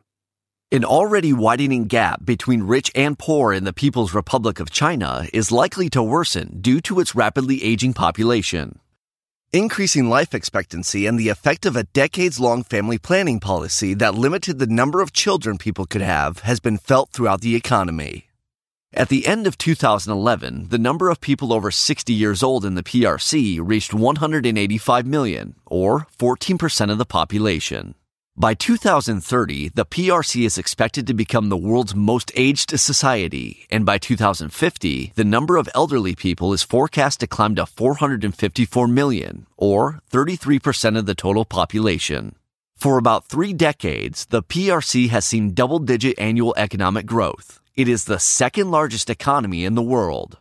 An 0.72 0.86
already 0.86 1.34
widening 1.34 1.86
gap 1.86 2.24
between 2.24 2.64
rich 2.64 2.90
and 2.96 3.20
poor 3.20 3.52
in 3.52 3.66
the 3.66 3.74
People's 3.74 4.14
Republic 4.14 4.60
of 4.62 4.72
China 4.72 5.28
is 5.34 5.52
likely 5.52 5.90
to 5.90 6.02
worsen 6.02 6.62
due 6.62 6.80
to 6.82 7.00
its 7.02 7.14
rapidly 7.14 7.62
aging 7.62 7.94
population. 7.94 8.80
Increasing 9.52 10.08
life 10.08 10.34
expectancy 10.34 11.06
and 11.06 11.20
the 11.20 11.28
effect 11.28 11.66
of 11.66 11.76
a 11.76 11.84
decades 11.84 12.40
long 12.40 12.64
family 12.64 12.98
planning 12.98 13.42
policy 13.42 13.94
that 13.96 14.16
limited 14.16 14.60
the 14.60 14.68
number 14.68 15.02
of 15.02 15.12
children 15.12 15.58
people 15.58 15.86
could 15.86 16.02
have 16.02 16.40
has 16.40 16.62
been 16.62 16.78
felt 16.78 17.12
throughout 17.12 17.42
the 17.42 17.54
economy. 17.54 18.31
At 18.94 19.08
the 19.08 19.26
end 19.26 19.48
of 19.48 19.58
2011, 19.58 20.68
the 20.68 20.78
number 20.78 21.10
of 21.10 21.22
people 21.22 21.54
over 21.54 21.72
60 21.72 22.12
years 22.12 22.44
old 22.44 22.66
in 22.66 22.76
the 22.76 22.84
PRC 22.84 23.58
reached 23.62 23.94
185 23.94 25.06
million, 25.06 25.56
or 25.66 26.08
14% 26.20 26.92
of 26.92 26.98
the 26.98 27.06
population. 27.06 27.96
By 28.36 28.54
2030, 28.54 29.70
the 29.70 29.86
PRC 29.86 30.46
is 30.46 30.58
expected 30.58 31.08
to 31.08 31.14
become 31.14 31.48
the 31.48 31.56
world's 31.56 31.96
most 31.96 32.34
aged 32.36 32.78
society, 32.78 33.66
and 33.70 33.86
by 33.86 33.98
2050, 33.98 35.14
the 35.16 35.24
number 35.24 35.56
of 35.56 35.70
elderly 35.74 36.14
people 36.14 36.52
is 36.52 36.62
forecast 36.62 37.22
to 37.22 37.28
climb 37.28 37.56
to 37.56 37.66
454 37.66 38.90
million, 38.90 39.48
or 39.56 40.02
33% 40.12 40.98
of 40.98 41.06
the 41.06 41.16
total 41.16 41.46
population. 41.46 42.36
For 42.76 42.98
about 42.98 43.24
three 43.24 43.54
decades, 43.54 44.26
the 44.26 44.44
PRC 44.44 45.08
has 45.10 45.24
seen 45.24 45.54
double 45.54 45.80
digit 45.80 46.20
annual 46.20 46.54
economic 46.58 47.06
growth, 47.06 47.61
it 47.76 47.88
is 47.88 48.06
the 48.06 48.20
second 48.20 48.72
largest 48.72 49.10
economy 49.10 49.66
in 49.66 49.76
the 49.76 49.82
world. 49.82 50.38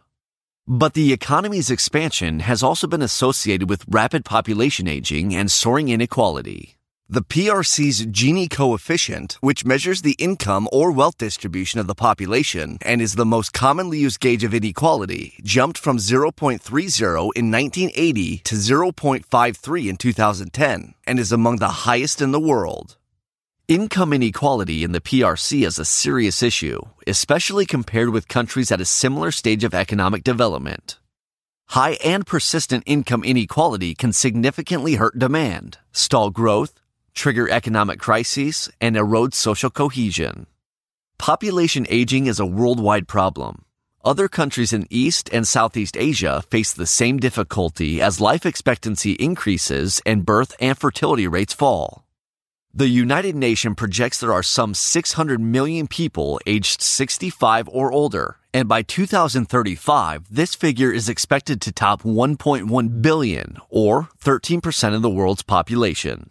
But 0.66 0.95
the 0.95 1.12
economy's 1.12 1.71
expansion 1.71 2.40
has 2.40 2.62
also 2.62 2.87
been 2.87 3.03
associated 3.03 3.69
with 3.69 3.85
rapid 3.88 4.25
population 4.25 4.87
aging 4.87 5.35
and 5.35 5.51
soaring 5.51 5.88
inequality. 5.88 6.77
The 7.12 7.23
PRC's 7.23 8.07
Gini 8.07 8.49
coefficient, 8.49 9.37
which 9.40 9.64
measures 9.64 10.03
the 10.03 10.14
income 10.21 10.69
or 10.71 10.93
wealth 10.93 11.19
distribution 11.19 11.81
of 11.81 11.88
the 11.88 11.95
population 11.97 12.79
and 12.83 13.03
is 13.03 13.16
the 13.16 13.27
most 13.27 13.53
commonly 13.53 13.99
used 13.99 14.21
gauge 14.21 14.45
of 14.45 14.55
inequality, 14.55 15.35
jumped 15.43 15.77
from 15.77 15.97
0.30 15.97 17.31
in 17.35 17.51
1980 17.51 18.38
to 18.38 18.55
0.53 18.55 19.88
in 19.88 19.97
2010 19.97 20.95
and 21.05 21.19
is 21.19 21.33
among 21.33 21.57
the 21.57 21.69
highest 21.69 22.23
in 22.23 22.31
the 22.31 22.38
world. 22.38 22.97
Income 23.70 24.14
inequality 24.14 24.83
in 24.83 24.90
the 24.90 25.00
PRC 25.00 25.64
is 25.64 25.78
a 25.78 25.85
serious 25.85 26.42
issue, 26.42 26.80
especially 27.06 27.64
compared 27.64 28.09
with 28.09 28.26
countries 28.26 28.72
at 28.72 28.80
a 28.80 28.85
similar 28.85 29.30
stage 29.30 29.62
of 29.62 29.74
economic 29.74 30.24
development. 30.24 30.98
High 31.68 31.92
and 32.04 32.26
persistent 32.26 32.83
income 32.85 33.22
inequality 33.22 33.94
can 33.94 34.12
significantly 34.12 34.96
hurt 34.96 35.20
demand, 35.20 35.78
stall 35.92 36.30
growth, 36.30 36.80
trigger 37.14 37.48
economic 37.48 38.00
crises, 38.00 38.68
and 38.80 38.96
erode 38.96 39.35
social 39.35 39.70
cohesion. 39.70 40.48
Population 41.16 41.87
aging 41.88 42.26
is 42.26 42.40
a 42.40 42.46
worldwide 42.46 43.06
problem. 43.06 43.66
Other 44.04 44.26
countries 44.26 44.72
in 44.72 44.88
East 44.90 45.30
and 45.33 45.46
Southeast 45.46 45.96
Asia 45.96 46.42
face 46.50 46.72
the 46.72 46.88
same 46.88 47.18
difficulty 47.18 48.02
as 48.02 48.20
life 48.20 48.44
expectancy 48.44 49.12
increases 49.12 50.02
and 50.04 50.26
birth 50.26 50.56
and 50.59 50.76
fertility 50.76 51.28
rates 51.28 51.54
fall. 51.54 52.04
The 52.72 52.87
United 52.87 53.35
Nations 53.35 53.74
projects 53.76 54.20
there 54.20 54.33
are 54.33 54.44
some 54.44 54.74
600 54.74 55.40
million 55.40 55.88
people 55.88 56.40
aged 56.46 56.80
65 56.80 57.68
or 57.68 57.90
older, 57.90 58.37
and 58.54 58.68
by 58.68 58.83
2035, 58.83 60.26
this 60.30 60.54
figure 60.54 60.92
is 60.92 61.09
expected 61.09 61.61
to 61.62 61.72
top 61.72 62.02
1.1 62.02 63.02
billion, 63.02 63.56
or 63.70 64.09
13% 64.22 64.94
of 64.94 65.02
the 65.02 65.11
world's 65.11 65.42
population. 65.42 66.30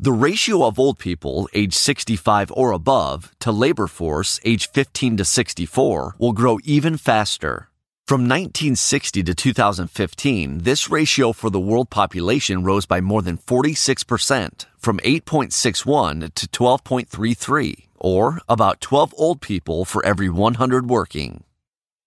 The 0.00 0.10
ratio 0.10 0.64
of 0.64 0.78
old 0.78 0.98
people 0.98 1.50
aged 1.52 1.74
65 1.74 2.50
or 2.52 2.72
above 2.72 3.36
to 3.40 3.52
labor 3.52 3.88
force 3.88 4.40
aged 4.44 4.70
15 4.72 5.18
to 5.18 5.24
64 5.26 6.14
will 6.18 6.32
grow 6.32 6.58
even 6.64 6.96
faster. 6.96 7.68
From 8.06 8.22
1960 8.22 9.22
to 9.22 9.34
2015, 9.34 10.60
this 10.60 10.88
ratio 10.88 11.34
for 11.34 11.50
the 11.50 11.60
world 11.60 11.90
population 11.90 12.64
rose 12.64 12.86
by 12.86 13.02
more 13.02 13.20
than 13.20 13.36
46%, 13.36 14.64
from 14.78 14.98
8.61 14.98 16.34
to 16.34 16.46
12.33, 16.48 17.88
or 17.96 18.40
about 18.48 18.80
12 18.80 19.14
old 19.16 19.40
people 19.40 19.84
for 19.84 20.04
every 20.04 20.28
100 20.28 20.88
working. 20.88 21.44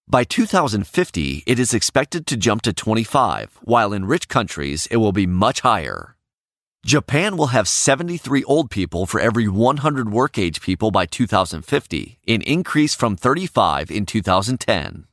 By 0.08 0.24
2050, 0.24 1.44
it 1.46 1.60
is 1.60 1.74
expected 1.74 2.28
to 2.28 2.38
jump 2.38 2.64
to 2.64 2.74
25, 2.74 3.60
while 3.62 3.94
in 3.94 4.06
rich 4.06 4.28
countries 4.28 4.88
it 4.92 4.98
will 4.98 5.14
be 5.14 5.28
much 5.28 5.62
higher. 5.62 6.16
Japan 6.84 7.38
will 7.38 7.48
have 7.48 7.68
73 7.68 8.44
old 8.46 8.72
people 8.72 9.06
for 9.06 9.22
every 9.22 9.48
100 9.48 10.12
work 10.12 10.38
age 10.40 10.62
people 10.62 10.90
by 10.90 11.06
2050, 11.06 12.20
an 12.28 12.42
increase 12.42 12.96
from 12.96 13.16
35 13.16 13.92
in 13.92 14.06
2010. 14.06 15.06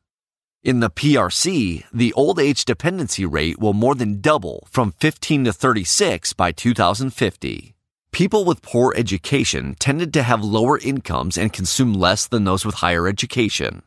In 0.64 0.80
the 0.80 0.90
PRC, 0.90 1.84
the 1.92 2.12
old 2.14 2.40
age 2.40 2.64
dependency 2.64 3.24
rate 3.24 3.60
will 3.60 3.74
more 3.74 3.94
than 3.94 4.20
double 4.20 4.66
from 4.68 4.90
15 4.90 5.44
to 5.44 5.52
36 5.52 6.32
by 6.32 6.50
2050. 6.50 7.76
People 8.10 8.44
with 8.44 8.60
poor 8.62 8.92
education 8.96 9.76
tended 9.78 10.12
to 10.14 10.24
have 10.24 10.42
lower 10.42 10.76
incomes 10.76 11.38
and 11.38 11.52
consume 11.52 11.94
less 11.94 12.26
than 12.26 12.42
those 12.42 12.64
with 12.64 12.76
higher 12.76 13.06
education. 13.06 13.82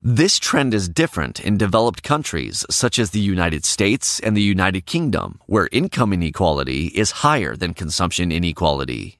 This 0.00 0.38
trend 0.38 0.72
is 0.72 0.88
different 0.88 1.40
in 1.40 1.58
developed 1.58 2.02
countries 2.02 2.64
such 2.70 2.98
as 2.98 3.10
the 3.10 3.20
United 3.20 3.66
States 3.66 4.18
and 4.18 4.34
the 4.34 4.40
United 4.40 4.86
Kingdom, 4.86 5.40
where 5.44 5.68
income 5.72 6.14
inequality 6.14 6.86
is 6.86 7.20
higher 7.20 7.54
than 7.54 7.74
consumption 7.74 8.32
inequality. 8.32 9.17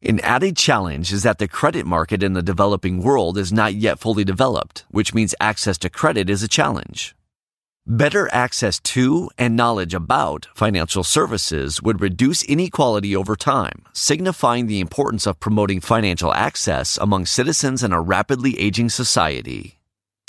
An 0.00 0.20
added 0.20 0.56
challenge 0.56 1.12
is 1.12 1.24
that 1.24 1.38
the 1.38 1.48
credit 1.48 1.84
market 1.84 2.22
in 2.22 2.32
the 2.32 2.42
developing 2.42 3.02
world 3.02 3.36
is 3.36 3.52
not 3.52 3.74
yet 3.74 3.98
fully 3.98 4.22
developed, 4.22 4.84
which 4.90 5.12
means 5.12 5.34
access 5.40 5.76
to 5.78 5.90
credit 5.90 6.30
is 6.30 6.40
a 6.40 6.48
challenge. 6.48 7.16
Better 7.84 8.28
access 8.32 8.78
to 8.80 9.28
and 9.36 9.56
knowledge 9.56 9.94
about 9.94 10.46
financial 10.54 11.02
services 11.02 11.82
would 11.82 12.00
reduce 12.00 12.44
inequality 12.44 13.16
over 13.16 13.34
time, 13.34 13.86
signifying 13.92 14.68
the 14.68 14.78
importance 14.78 15.26
of 15.26 15.40
promoting 15.40 15.80
financial 15.80 16.32
access 16.32 16.96
among 16.98 17.26
citizens 17.26 17.82
in 17.82 17.92
a 17.92 18.00
rapidly 18.00 18.56
aging 18.60 18.90
society. 18.90 19.77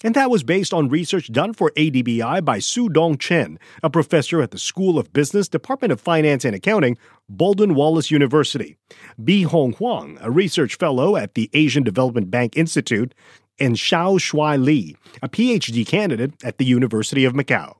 And 0.03 0.15
that 0.15 0.29
was 0.29 0.43
based 0.43 0.73
on 0.73 0.87
research 0.87 1.29
done 1.31 1.53
for 1.53 1.71
ADBI 1.71 2.45
by 2.45 2.59
Su 2.59 2.87
Dong 2.87 3.17
Chen, 3.17 3.59
a 3.83 3.89
professor 3.89 4.41
at 4.41 4.51
the 4.51 4.57
School 4.57 4.97
of 4.97 5.11
Business, 5.11 5.49
Department 5.49 5.91
of 5.91 5.99
Finance 5.99 6.45
and 6.45 6.55
Accounting, 6.55 6.97
Baldwin 7.27 7.75
Wallace 7.75 8.09
University, 8.09 8.77
Bi 9.17 9.41
Hong 9.41 9.73
Huang, 9.73 10.17
a 10.21 10.31
research 10.31 10.75
fellow 10.75 11.17
at 11.17 11.33
the 11.33 11.49
Asian 11.53 11.83
Development 11.83 12.31
Bank 12.31 12.55
Institute, 12.55 13.13
and 13.59 13.75
Xiao 13.75 14.17
Shuai 14.19 14.63
Li, 14.63 14.95
a 15.21 15.27
PhD 15.27 15.85
candidate 15.85 16.33
at 16.45 16.59
the 16.59 16.65
University 16.65 17.25
of 17.25 17.33
Macau. 17.33 17.75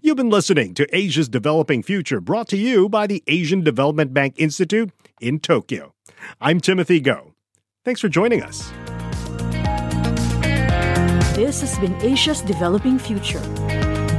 You've 0.00 0.16
been 0.16 0.30
listening 0.30 0.72
to 0.74 0.96
Asia's 0.96 1.28
Developing 1.28 1.82
Future, 1.82 2.22
brought 2.22 2.48
to 2.48 2.56
you 2.56 2.88
by 2.88 3.06
the 3.06 3.22
Asian 3.26 3.62
Development 3.62 4.14
Bank 4.14 4.34
Institute 4.38 4.90
in 5.20 5.38
Tokyo. 5.38 5.92
I'm 6.40 6.60
Timothy 6.60 7.00
Go. 7.00 7.34
Thanks 7.84 8.00
for 8.00 8.08
joining 8.08 8.42
us. 8.42 8.72
This 11.40 11.62
has 11.62 11.78
been 11.78 11.96
Asia's 12.02 12.42
Developing 12.42 12.98
Future, 12.98 13.40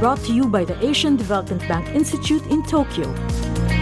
brought 0.00 0.18
to 0.24 0.34
you 0.34 0.48
by 0.48 0.64
the 0.64 0.76
Asian 0.84 1.14
Development 1.14 1.62
Bank 1.68 1.86
Institute 1.94 2.44
in 2.46 2.64
Tokyo. 2.64 3.06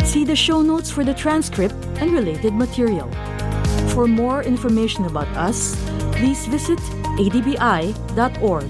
See 0.05 0.27
the 0.27 0.37
show 0.37 0.61
notes 0.61 0.91
for 0.91 1.05
the 1.05 1.15
transcript 1.15 1.75
and 2.03 2.13
related 2.13 2.53
material. 2.53 3.11
For 3.95 4.07
more 4.07 4.43
information 4.43 5.07
about 5.07 5.29
us, 5.29 5.75
please 6.13 6.45
visit 6.49 6.81
adbi.org. 7.17 8.69